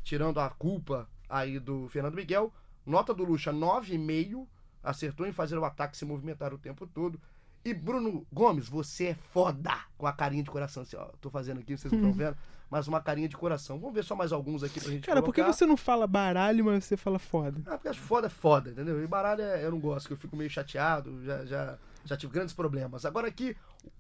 [0.04, 2.52] tirando a culpa aí do Fernando Miguel,
[2.86, 4.46] nota do Lucha 9,5,
[4.84, 7.20] acertou em fazer o ataque se movimentar o tempo todo.
[7.66, 10.84] E Bruno Gomes, você é foda com a carinha de coração.
[10.84, 12.38] Assim, ó, tô fazendo aqui, vocês não estão vendo,
[12.70, 13.80] mas uma carinha de coração.
[13.80, 15.58] Vamos ver só mais alguns aqui pra gente Cara, por que colocar.
[15.58, 17.62] você não fala baralho, mas você fala foda?
[17.66, 19.02] Ah, porque acho foda é foda, entendeu?
[19.02, 22.34] E baralho é- eu não gosto, que eu fico meio chateado, já, já, já tive
[22.34, 23.06] grandes problemas.
[23.06, 23.56] Agora aqui,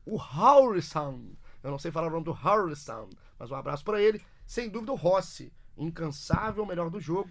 [0.06, 1.22] o Harrison.
[1.64, 3.08] Eu não sei falar o nome do Harrison,
[3.40, 4.22] mas um abraço pra ele.
[4.46, 5.54] Sem dúvida, o Rossi.
[5.78, 7.30] Incansável, melhor do jogo.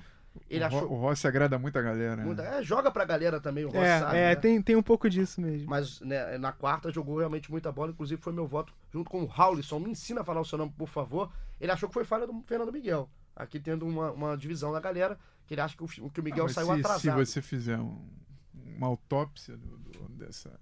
[0.49, 0.91] Ele o, achou.
[0.93, 2.17] o Rossi agrada muito a galera.
[2.25, 2.59] né?
[2.59, 4.35] é, joga pra galera também, o Rossi É, sabe, é né?
[4.37, 5.69] tem, tem um pouco disso mesmo.
[5.69, 9.27] Mas né, na quarta jogou realmente muita bola, inclusive foi meu voto junto com o
[9.27, 9.79] Raulison.
[9.79, 11.31] Me ensina a falar o seu nome, por favor.
[11.61, 13.09] Ele achou que foi falha do Fernando Miguel.
[13.37, 16.47] Aqui tendo uma, uma divisão da galera, que ele acha que o, que o Miguel
[16.47, 17.01] Ah, saiu se, atrasado.
[17.01, 18.07] se você fizer um-
[18.77, 20.59] uma autópsia do- do- dessa.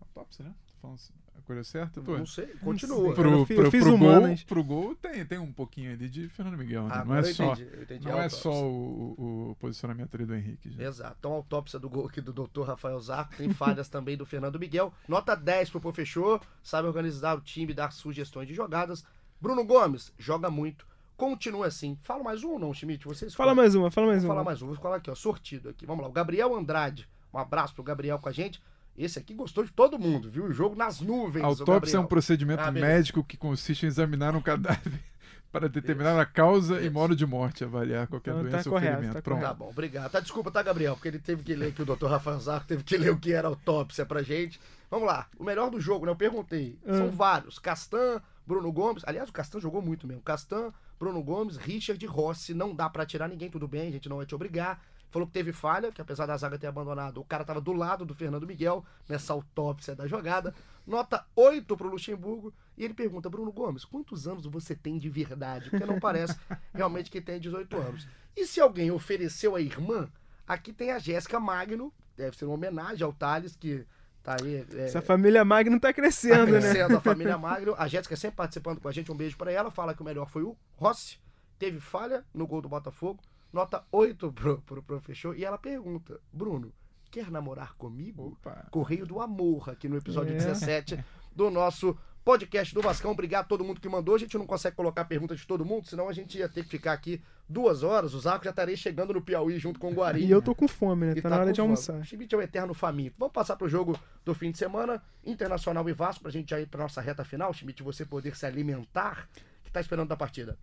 [0.00, 0.54] Autópsia, né?
[0.66, 0.98] Tô falando
[1.38, 2.00] a coisa certa?
[2.00, 2.16] Tô.
[2.18, 3.14] Não sei, continua.
[3.14, 5.92] Cara, eu Pro, fi- eu pro, fiz pro, gol, pro gol tem, tem um pouquinho
[5.92, 6.90] ali de Fernando Miguel, né?
[6.92, 10.70] Ah, não é só, entendi, entendi não é só o, o- posicionamento ali do Henrique.
[10.70, 10.82] já.
[10.82, 11.16] Exato.
[11.18, 12.62] Então, a autópsia do gol aqui do Dr.
[12.62, 14.92] Rafael Zarco tem falhas também do Fernando Miguel.
[15.08, 19.04] Nota 10 pro Professor, sabe organizar o time, dar sugestões de jogadas.
[19.40, 20.86] Bruno Gomes, joga muito.
[21.16, 21.98] Continua assim.
[22.02, 23.04] Fala mais um ou não, Schmidt?
[23.06, 24.34] Vocês Fala mais uma, fala mais Vou uma.
[24.36, 25.84] falar mais um, vou falar aqui, ó, sortido aqui.
[25.84, 27.08] Vamos lá, o Gabriel Andrade.
[27.34, 28.62] Um abraço pro Gabriel com a gente.
[28.98, 30.44] Esse aqui gostou de todo mundo, viu?
[30.46, 31.44] O jogo nas nuvens.
[31.44, 34.92] Autópsia é um procedimento Ah, médico que consiste em examinar um cadáver
[35.52, 36.92] para determinar a causa e Isso.
[36.92, 39.14] modo de morte, avaliar qualquer Então, tá doença ou correto, ferimento.
[39.14, 39.40] tá Pronto.
[39.40, 40.10] Tá bom, obrigado.
[40.10, 40.94] Tá, desculpa, tá, Gabriel?
[40.94, 42.06] Porque ele teve que ler aqui, o Dr.
[42.06, 44.60] Rafael Zarco teve que ler o que era autópsia pra gente.
[44.90, 46.10] Vamos lá, o melhor do jogo, né?
[46.12, 46.76] Eu perguntei.
[46.84, 47.10] São Ah.
[47.12, 47.58] vários.
[47.58, 49.04] Castan, Bruno Gomes.
[49.06, 50.22] Aliás, o Castan jogou muito mesmo.
[50.22, 52.52] Castan, Bruno Gomes, Richard Rossi.
[52.52, 54.82] Não dá pra tirar ninguém, tudo bem, a gente não vai te obrigar.
[55.10, 58.04] Falou que teve falha, que apesar da zaga ter abandonado, o cara tava do lado
[58.04, 60.54] do Fernando Miguel nessa autópsia da jogada.
[60.86, 62.52] Nota 8 pro Luxemburgo.
[62.76, 65.70] E ele pergunta, Bruno Gomes, quantos anos você tem de verdade?
[65.70, 66.36] Porque não parece
[66.74, 68.06] realmente que tem 18 anos.
[68.36, 70.08] E se alguém ofereceu a irmã,
[70.46, 73.86] aqui tem a Jéssica Magno, deve ser uma homenagem ao Thales, que
[74.22, 74.66] tá aí.
[74.74, 76.60] É, Essa família Magno tá tá crescendo, né?
[76.60, 77.74] crescendo a família Magno.
[77.78, 79.70] A Jéssica sempre participando com a gente, um beijo pra ela.
[79.70, 81.18] Fala que o melhor foi o Rossi.
[81.58, 83.20] Teve falha no gol do Botafogo.
[83.52, 85.34] Nota 8 pro, pro, pro Fechou.
[85.34, 86.72] E ela pergunta: Bruno,
[87.10, 88.36] quer namorar comigo?
[88.40, 88.66] Opa.
[88.70, 90.36] Correio do Amor, aqui no episódio É.
[90.38, 91.02] 17
[91.34, 93.12] do nosso podcast do Vascão.
[93.12, 94.14] Obrigado a todo mundo que mandou.
[94.14, 96.62] A gente não consegue colocar a pergunta de todo mundo, senão a gente ia ter
[96.64, 98.12] que ficar aqui duas horas.
[98.12, 100.22] O Zaco já estaria chegando no Piauí junto com o Guari.
[100.26, 101.14] E eu tô com fome, né?
[101.16, 101.68] E Tá na hora de fome.
[101.70, 101.98] almoçar.
[102.00, 103.14] O Schmidt é o eterno faminto.
[103.18, 106.66] Vamos passar pro jogo do fim de semana, Internacional e Vasco, pra gente já ir
[106.66, 107.50] pra nossa reta final.
[107.54, 109.26] Schmidt, você poder se alimentar.
[109.60, 110.58] O que tá esperando da partida?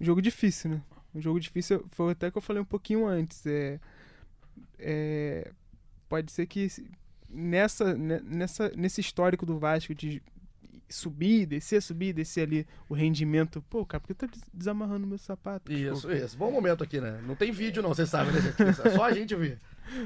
[0.00, 0.82] Jogo difícil, né?
[1.14, 3.44] Um jogo difícil, foi até que eu falei um pouquinho antes.
[3.46, 3.80] É,
[4.78, 5.50] é,
[6.08, 6.68] pode ser que
[7.28, 10.22] nessa, ne- nessa, nesse histórico do Vasco de
[10.88, 13.62] subir, descer, subir, descer ali o rendimento.
[13.68, 15.72] Pô, cara, por que tá des- desamarrando meu sapato?
[15.72, 16.36] Isso, isso.
[16.36, 17.20] Bom momento aqui, né?
[17.26, 18.38] Não tem vídeo, não, você sabe, né?
[18.86, 19.58] É só a gente ver.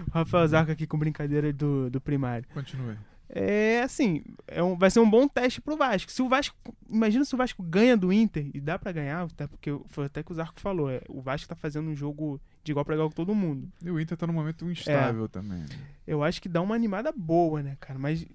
[0.09, 2.47] O Rafael Zarco aqui com brincadeira do, do primário.
[2.55, 2.97] Continue.
[3.35, 6.12] É assim, é um- vai ser um bom teste pro Vasco.
[6.12, 6.55] Se o Vasco,
[6.89, 10.22] imagina se o Vasco ganha do Inter e dá pra ganhar, até porque foi até
[10.22, 13.09] que o Zarco falou, é, o Vasco tá fazendo um jogo de igual pra igual
[13.09, 13.66] com todo mundo.
[13.83, 14.37] E o Inter tá num É.
[14.37, 15.61] momento instável também.
[15.61, 15.66] né?
[16.07, 17.99] Eu acho que dá uma animada boa, né, cara?
[17.99, 18.26] Mas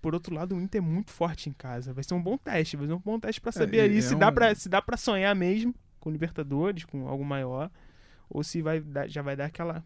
[0.00, 1.92] por outro lado, o Inter é muito forte em casa.
[1.92, 4.00] Vai ser um bom teste, vai ser um bom teste pra saber e ali é
[4.00, 7.70] se dá um- para se dá para sonhar mesmo com Libertadores, com algo maior,
[8.30, 9.84] ou se vai dar- já vai dar aquela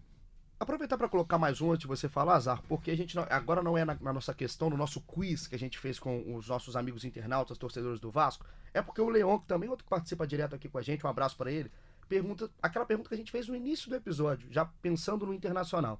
[0.62, 3.62] Aproveitar para colocar mais um antes de você falar, Azar, porque a gente não- agora
[3.62, 6.48] não é na, na nossa questão, no nosso quiz que a gente fez com os
[6.48, 8.44] nossos amigos internautas, torcedores do Vasco,
[8.74, 11.06] é porque o Leon, que também é outro que participa direto aqui com a gente,
[11.06, 11.72] um abraço para ele,
[12.10, 15.98] pergunta aquela pergunta que a gente fez no início do episódio, já pensando no internacional.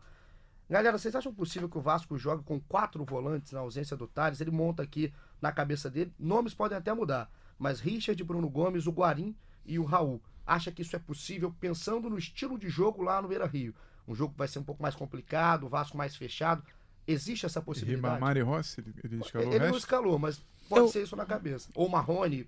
[0.69, 4.43] Galera, vocês acham possível que o Vasco jogue com quatro volantes na ausência do Thales?
[4.43, 8.93] Ele monta aqui na cabeça dele, nomes podem até mudar, mas Richard, Bruno Gomes, o
[8.93, 9.35] Guarim
[9.65, 10.23] e o Raul.
[10.47, 13.75] Acha que isso é possível pensando no estilo de jogo lá no Beira Rio?
[14.11, 16.63] Um jogo que vai ser um pouco mais complicado, o Vasco mais fechado.
[17.07, 18.15] Existe essa possibilidade?
[18.15, 21.15] Ribamar e Rossi, ele, ele escalou Ele o não escalou, mas pode Eu- ser isso
[21.17, 21.69] na cabeça.
[21.75, 22.47] Ou Marrone,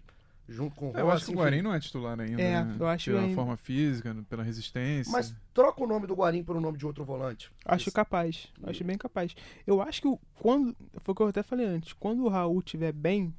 [0.49, 1.41] junto com o Eu acho Rossi, que o enfim.
[1.43, 2.43] Guarim não é titular ainda.
[2.43, 2.77] É, né?
[2.79, 5.11] eu acho Pela ainda- forma física, pela resistência.
[5.13, 7.51] Mas troca o nome do Guarim por o nome de outro volante.
[7.65, 7.93] Acho Isso.
[7.97, 8.49] capaz.
[8.65, 9.35] Acho bem capaz.
[9.67, 10.77] Eu acho que o- quando.
[10.99, 11.93] Foi o que eu até falei antes.
[11.93, 13.33] Quando o Raul tiver bem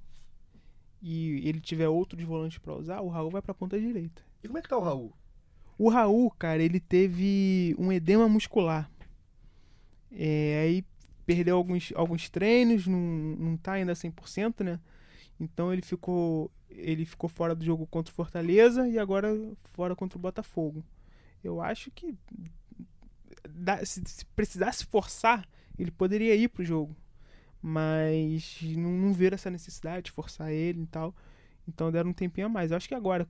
[1.02, 4.22] e ele tiver outros volantes pra usar, o Raul vai pra ponta direita.
[4.42, 5.14] E como é que tá o Raul?
[5.78, 8.90] O Raul, cara, ele teve um edema muscular.
[10.12, 10.86] É, aí
[11.26, 14.80] perdeu alguns, alguns treinos, não, não tá ainda 100%, né?
[15.40, 19.30] Então ele ficou ele ficou fora do jogo contra o Fortaleza e agora
[19.74, 20.84] fora contra o Botafogo.
[21.44, 22.16] Eu acho que
[23.50, 25.48] dá- se, se precisasse forçar,
[25.78, 26.96] ele poderia ir pro jogo.
[27.62, 31.16] Mas não, não ver essa necessidade de forçar ele e tal.
[31.68, 32.72] Então deram um tempinho a mais.
[32.72, 33.28] Eu acho que agora,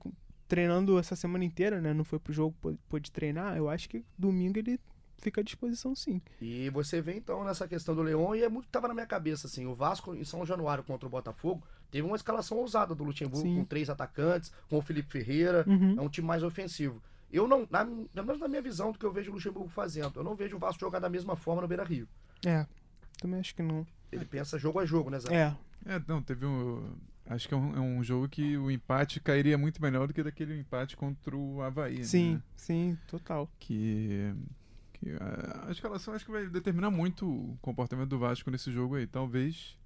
[0.48, 1.92] treinando essa semana inteira, né?
[1.94, 3.56] Não foi pro jogo, pô- pôde treinar.
[3.56, 4.78] Eu acho que domingo ele
[5.18, 6.20] fica à disposição sim.
[6.40, 9.06] E você vê então nessa questão do Leão, e é muito que tava na minha
[9.06, 13.04] cabeça, assim, o Vasco em São Januário contra o Botafogo teve uma escalação ousada do
[13.04, 13.54] Luxemburgo, Sim.
[13.56, 15.94] com três atacantes, com o Felipe Ferreira, Uhum.
[15.98, 17.00] é um time mais ofensivo.
[17.32, 20.12] Eu não, na, pelo menos na minha visão do que eu vejo o Luxemburgo fazendo,
[20.20, 22.06] eu não vejo o Vasco jogar da mesma forma no Beira Rio.
[22.44, 22.66] É,
[23.18, 23.86] também acho que não.
[24.12, 25.34] Ele pensa jogo a jogo, né, Zé?
[25.34, 26.92] É, É, não, teve um.
[27.26, 30.22] Acho que é um, é um jogo que o empate cairia muito melhor do que
[30.22, 32.04] daquele empate contra o Havaí.
[32.04, 32.42] sim, Né?
[32.54, 33.50] sim, total.
[33.58, 34.34] Que.
[34.94, 38.96] que a, a escalação acho que vai determinar muito o comportamento do Vasco nesse jogo
[38.96, 39.06] aí.
[39.06, 39.76] Talvez.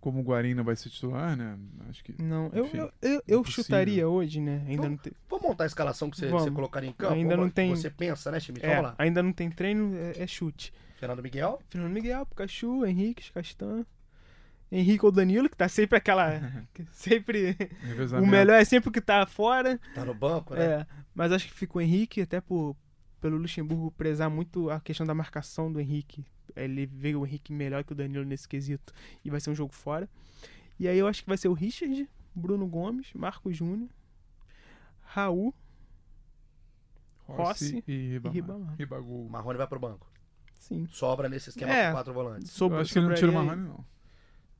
[0.00, 1.58] Como o Guarim não vai ser titular, né?
[1.90, 2.20] Acho que.
[2.22, 3.64] Não, eu, Enfim, eu, eu, eu impossível.
[3.64, 4.64] chutaria hoje, né?
[4.66, 5.12] Ainda não tem.
[5.28, 7.12] Vamos montar a escalação que você, você colocaria em campo?
[7.12, 8.64] Ainda Vamos- não tem- Você pensa, né, Schmidt?
[8.64, 8.94] É, Vamos lá.
[8.98, 10.72] ainda não tem treino, é, é chute.
[10.98, 13.84] Fernando Miguel, Fernando Miguel, Pikachu, Henrique, Castan.
[14.72, 16.40] Henrique ou Danilo, que tá sempre aquela.
[16.72, 17.56] que sempre.
[18.22, 19.80] O melhor é sempre o que tá fora.
[19.94, 20.64] tá no banco, né?
[20.64, 22.76] É, mas acho que fica o Henrique, até por,
[23.20, 26.24] pelo Luxemburgo prezar muito a questão da marcação do Henrique.
[26.54, 28.92] Ele vê o Henrique melhor que o Danilo nesse quesito
[29.24, 30.08] e vai ser um jogo fora.
[30.78, 33.88] E aí eu acho que vai ser o Richard, Bruno Gomes, Marcos Júnior,
[35.02, 35.54] Raul,
[37.26, 38.34] Rossi e Ribamar.
[38.34, 38.72] Ribamar.
[38.72, 39.28] O Ribagol.
[39.28, 40.10] Marrone vai pro banco.
[40.58, 40.86] sim.
[40.90, 41.86] Sobra nesse esquema É.
[41.88, 42.48] com quatro volantes.
[42.50, 43.84] Eu Sobre, acho que ele não tira o Marrone, não.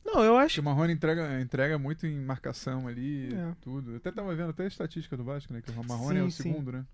[0.05, 3.55] Não, eu Acho o Marrone entrega, entrega muito em marcação ali, É.
[3.61, 3.93] tudo.
[3.93, 5.61] Eu até tava vendo até a estatística do Vasco, né?
[5.61, 6.85] Que o Marrone é o Sim, segundo, né?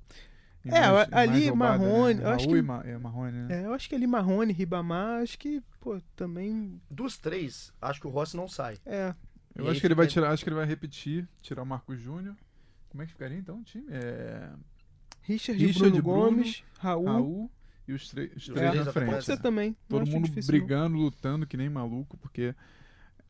[0.64, 2.24] Em É, mais- ali, roubada, Marrone, Né?
[2.24, 3.62] eu acho Raul que- e Ma- é, Marrone, né?
[3.62, 6.80] É, eu acho que ali Marrone, Ribamar, acho que, pô, também.
[6.90, 8.76] Dos três, acho que o Rossi não sai.
[8.84, 9.14] É.
[9.54, 11.98] Eu E acho que ele vai tirar, acho que ele vai repetir, tirar o Marcos
[12.00, 12.34] Júnior.
[12.90, 13.86] Como é que ficaria então o time?
[13.88, 14.48] É
[15.22, 17.06] Richard, Richard, Bruno, Bruno, Gomes, Raul.
[17.06, 17.50] Raul
[17.88, 19.10] e os, três- os três na frente.
[19.10, 19.40] Pode ser né?
[19.42, 19.76] também.
[19.88, 20.58] Todo mundo difícil, não.
[20.60, 22.54] brigando, lutando que nem maluco, porque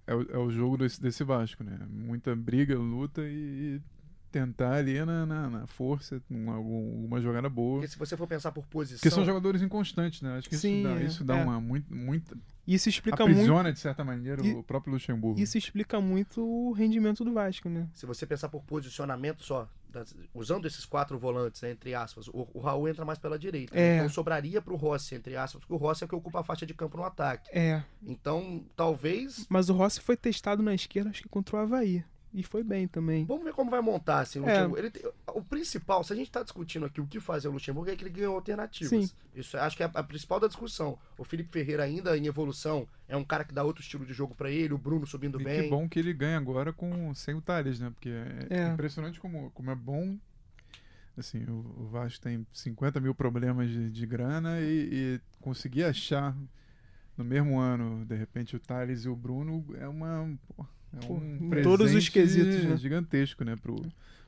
[0.06, 1.78] é o, é o jogo desse, desse Vasco, né?
[1.90, 3.80] Muita briga, luta e, e
[4.30, 7.80] tentar ali na, na, na força, com alguma jogada boa.
[7.80, 8.98] Porque se você for pensar por posição.
[8.98, 10.36] Porque são jogadores inconstantes, né?
[10.36, 11.44] Acho que Sim, isso dá, é, isso dá é.
[11.44, 12.36] uma muito, muito
[12.66, 13.36] Isso explica muito.
[13.36, 15.40] aprisiona de certa maneira E- o próprio Luxemburgo.
[15.40, 17.88] Isso explica muito o rendimento do Vasco, né?
[17.94, 19.68] Se você pensar por posicionamento só,
[20.00, 23.76] das- usando esses quatro volantes, né, entre aspas, o, o Raul entra mais pela direita.
[23.78, 23.96] É.
[23.96, 26.64] Então sobraria pro Rossi, entre aspas, porque o Rossi é o que ocupa a faixa
[26.66, 27.48] de campo no ataque.
[27.52, 27.82] É.
[28.02, 29.46] Então, talvez.
[29.48, 32.04] Mas o Rossi foi testado na esquerda, acho que contra o Havaí.
[32.38, 33.24] E foi bem também.
[33.24, 34.52] Vamos ver como vai montar assim, o É.
[34.52, 34.78] Luxemburgo.
[34.78, 37.90] Ele tem- o principal, se a gente está discutindo aqui o que fazer o Luxemburgo,
[37.90, 38.90] é que ele ganhou alternativas.
[38.90, 39.10] Sim.
[39.34, 40.98] Isso acho que é a, a principal da discussão.
[41.16, 44.34] O Felipe Ferreira, ainda em evolução, é um cara que dá outro estilo de jogo
[44.34, 45.62] para ele, o Bruno subindo E bem.
[45.62, 47.88] que bom que ele ganha agora com sem o Thales, né?
[47.90, 48.68] Porque é, É.
[48.68, 50.18] impressionante como, como é bom.
[51.16, 56.36] Assim, o, o Vasco tem 50 mil problemas de, de grana e, e conseguir achar
[57.16, 60.38] no mesmo ano, de repente, o Thales e o Bruno é uma.
[60.54, 62.76] pô, É Pô, um em todos os quesitos, né?
[62.76, 63.56] gigantesco, né?
[63.56, 63.76] Pro,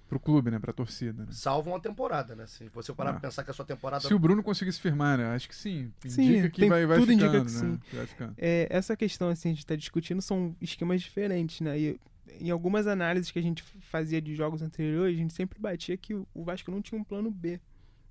[0.08, 0.58] pro clube, né?
[0.58, 1.22] Pra torcida.
[1.24, 1.28] Né?
[1.32, 2.46] Salva uma temporada, né?
[2.46, 3.12] Se você parar Ah.
[3.14, 4.06] pra pensar que a sua temporada.
[4.06, 5.26] Se o Bruno conseguisse firmar, né?
[5.34, 5.92] Acho que sim.
[6.06, 7.78] Sim, Indica que tem- vai, vai tudo ficando, indica que né?
[7.90, 7.96] sim.
[7.96, 8.34] Vai ficando.
[8.36, 11.78] É, essa questão assim, a gente está discutindo são esquemas diferentes, né?
[11.78, 12.00] E
[12.40, 16.14] em algumas análises que a gente fazia de jogos anteriores, a gente sempre batia que
[16.14, 17.58] o Vasco não tinha um plano B.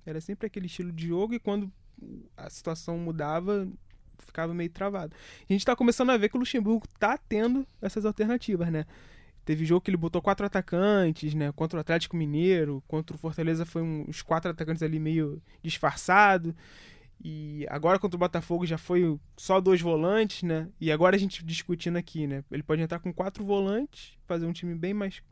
[0.04, 1.70] Era sempre aquele estilo de jogo e quando
[2.36, 3.68] a situação mudava,
[4.24, 5.14] ficava meio travado.
[5.48, 8.84] A gente tá começando a ver que o Luxemburgo tá tendo essas alternativas, né?
[9.44, 11.50] Teve jogo que ele botou quatro atacantes, né?
[11.52, 16.54] Contra o Atlético Mineiro, contra o Fortaleza foi uns quatro atacantes ali meio disfarçado.
[17.24, 20.68] E agora contra o Botafogo já foi só dois volantes, né?
[20.80, 22.44] E agora a gente discutindo aqui, né?
[22.50, 25.22] Ele pode entrar com quatro volantes, fazer um time bem mais,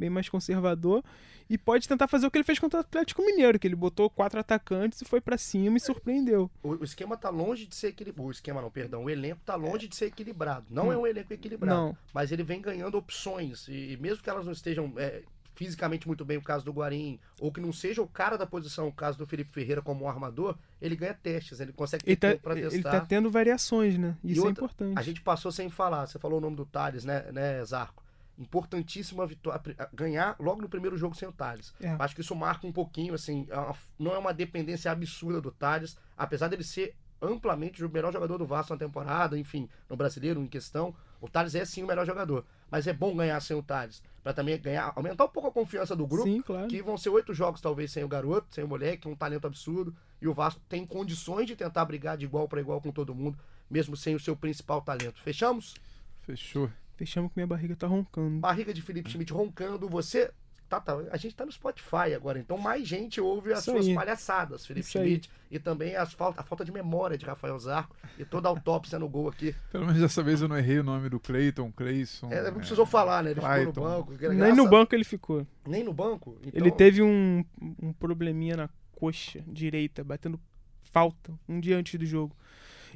[0.00, 1.04] bem mais conservador.
[1.48, 4.08] E pode tentar fazer o que ele fez contra o Atlético Mineiro, que ele botou
[4.08, 6.48] quatro atacantes e foi pra cima e surpreendeu.
[6.62, 8.28] O, o esquema tá longe de ser equilibrado.
[8.28, 9.04] O esquema não, perdão.
[9.04, 10.66] O elenco tá longe de ser equilibrado.
[10.70, 10.92] Não Hum.
[10.92, 11.74] é um elenco equilibrado.
[11.80, 11.96] Não.
[12.14, 13.66] Mas ele vem ganhando opções.
[13.68, 15.22] E, e mesmo que elas não estejam é,
[15.56, 18.86] fisicamente muito bem, o caso do Guarim, ou que não seja o cara da posição,
[18.86, 21.58] o caso do Felipe Ferreira como um armador, ele ganha testes.
[21.58, 22.90] Ele consegue ter Ele tá, tempo pra ele testar.
[22.92, 24.16] tá tendo variações, né?
[24.22, 24.96] Isso é outra, importante.
[24.98, 26.06] A gente passou sem falar.
[26.06, 27.99] Você falou o nome do Thales, né, né Zarco?
[28.40, 29.60] Importantíssima vitória.
[29.92, 31.74] Ganhar logo no primeiro jogo sem o Thales.
[31.78, 31.94] É.
[31.98, 33.46] Acho que isso marca um pouquinho, assim.
[33.50, 38.38] é não é uma dependência absurda do Thales, apesar dele ser amplamente o melhor jogador
[38.38, 40.94] do Vasco na temporada, enfim, no brasileiro em questão.
[41.20, 42.46] O Thales é sim o melhor jogador.
[42.70, 44.02] Mas é bom ganhar sem o Thales.
[44.22, 46.24] Pra também ganhar, aumentar um pouco a confiança do grupo.
[46.24, 46.66] Sim, claro.
[46.68, 49.94] Que vão ser oito jogos, talvez, sem o garoto, sem o moleque, um talento absurdo.
[50.20, 53.38] E o Vasco tem condições de tentar brigar de igual para igual com todo mundo,
[53.68, 55.20] mesmo sem o seu principal talento.
[55.20, 55.74] Fechamos?
[56.22, 56.70] Fechou.
[57.00, 58.40] Fechamos que minha barriga tá roncando.
[58.40, 59.88] Barriga de Felipe Schmidt roncando.
[59.88, 60.30] Você.
[60.68, 63.88] Tá, tá, a gente tá no Spotify agora, então mais gente ouve as Isso suas
[63.88, 63.94] aí.
[63.94, 65.04] palhaçadas, Felipe Isso aí.
[65.06, 65.30] Schmidt.
[65.50, 68.98] E também as falta, a falta de memória de Rafael Zarco e toda a autópsia
[68.98, 69.52] no gol aqui.
[69.72, 72.30] Pelo menos dessa vez eu não errei o nome do Cleiton, Cleison.
[72.30, 73.30] É, não precisou falar, né?
[73.30, 73.80] Ele ficou Clayton.
[73.80, 74.10] no banco.
[74.20, 75.46] Nem graças- no banco ele ficou.
[75.66, 76.36] Nem no banco?
[76.46, 77.42] Então, Ele teve um,
[77.82, 80.38] um probleminha na coxa direita, batendo
[80.82, 82.36] falta, um dia antes do jogo.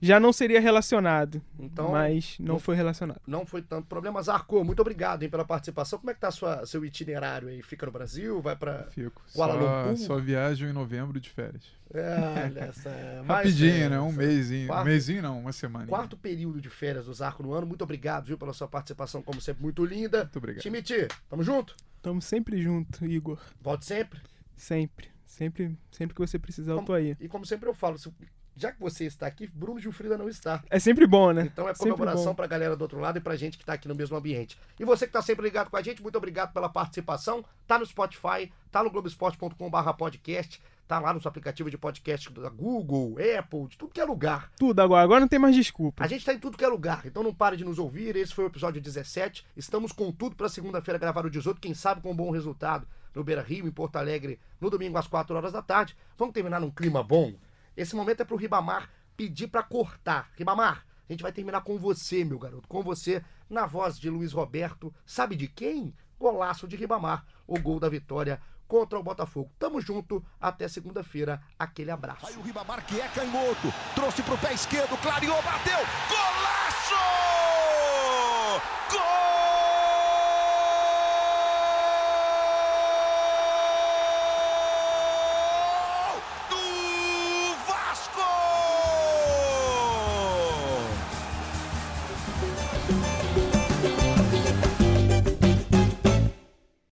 [0.02, 3.20] Já não seria relacionado, Então, mas não não- foi relacionado.
[3.26, 4.22] não foi tanto problema.
[4.22, 5.98] Zarco, muito obrigado hein, pela participação.
[5.98, 7.62] Como é que tá sua, seu itinerário aí?
[7.62, 8.40] Fica no Brasil?
[8.42, 8.84] Vai pra.
[8.90, 9.22] Fico.
[9.32, 9.96] Kuala Só, Lumpur?
[9.98, 11.64] só viajo em novembro de férias.
[11.92, 12.90] É, olha essa.
[13.26, 14.00] Rapidinho, né?
[14.00, 14.66] Um mêsinho.
[14.66, 15.86] Quarto- Um mêsinho não, uma semana.
[15.86, 17.66] Quarto período de férias do Zarco no ano.
[17.66, 20.18] Muito obrigado, viu, pela sua participação, como sempre, muito linda.
[20.24, 20.62] Muito obrigado.
[20.62, 21.74] Timiti, tamo junto?
[22.02, 23.38] Tamo sempre junto, Igor.
[23.62, 24.20] Pode sempre.
[24.56, 25.08] Sempre.
[25.26, 27.16] Sempre, sempre que você precisar, eu Como- tô aí.
[27.18, 28.12] E como sempre eu falo, se-
[28.56, 30.62] já que você está aqui, Bruno Gilfrida não está.
[30.70, 31.42] É sempre bom, né?
[31.52, 32.34] Então é comemoração bom.
[32.34, 34.58] pra galera do outro lado e pra gente que tá aqui no mesmo ambiente.
[34.78, 37.44] E você que tá sempre ligado com a gente, muito obrigado pela participação.
[37.66, 43.16] Tá no Spotify, tá no globesport.com.br podcast, tá lá nos aplicativos de podcast da Google,
[43.38, 44.50] Apple, de tudo que é lugar.
[44.56, 45.02] Tudo agora.
[45.02, 46.04] Agora não tem mais desculpa.
[46.04, 48.16] A gente tá em tudo que é lugar, então não pare de nos ouvir.
[48.16, 49.44] Esse foi o episódio 17.
[49.56, 53.22] Estamos com tudo pra segunda-feira gravar o 18, quem sabe com um bom resultado no
[53.22, 55.96] Beira Rio, em Porto Alegre, no domingo às 4 horas da tarde.
[56.18, 57.32] Vamos terminar num clima bom.
[57.76, 60.30] Esse momento é pro Ribamar pedir pra cortar.
[60.36, 64.32] Ribamar, a gente vai terminar com você, meu garoto, com você, na voz de Luiz
[64.32, 64.94] Roberto.
[65.04, 65.94] Sabe de quem?
[66.18, 69.52] Golaço de Ribamar, o gol da vitória contra o Botafogo.
[69.58, 71.42] Tamo junto, até segunda-feira.
[71.58, 72.26] Aquele abraço.
[72.26, 75.78] Aí o Ribamar que é canhoto, trouxe pro pé esquerdo, clareou, bateu!
[76.08, 76.33] Gol!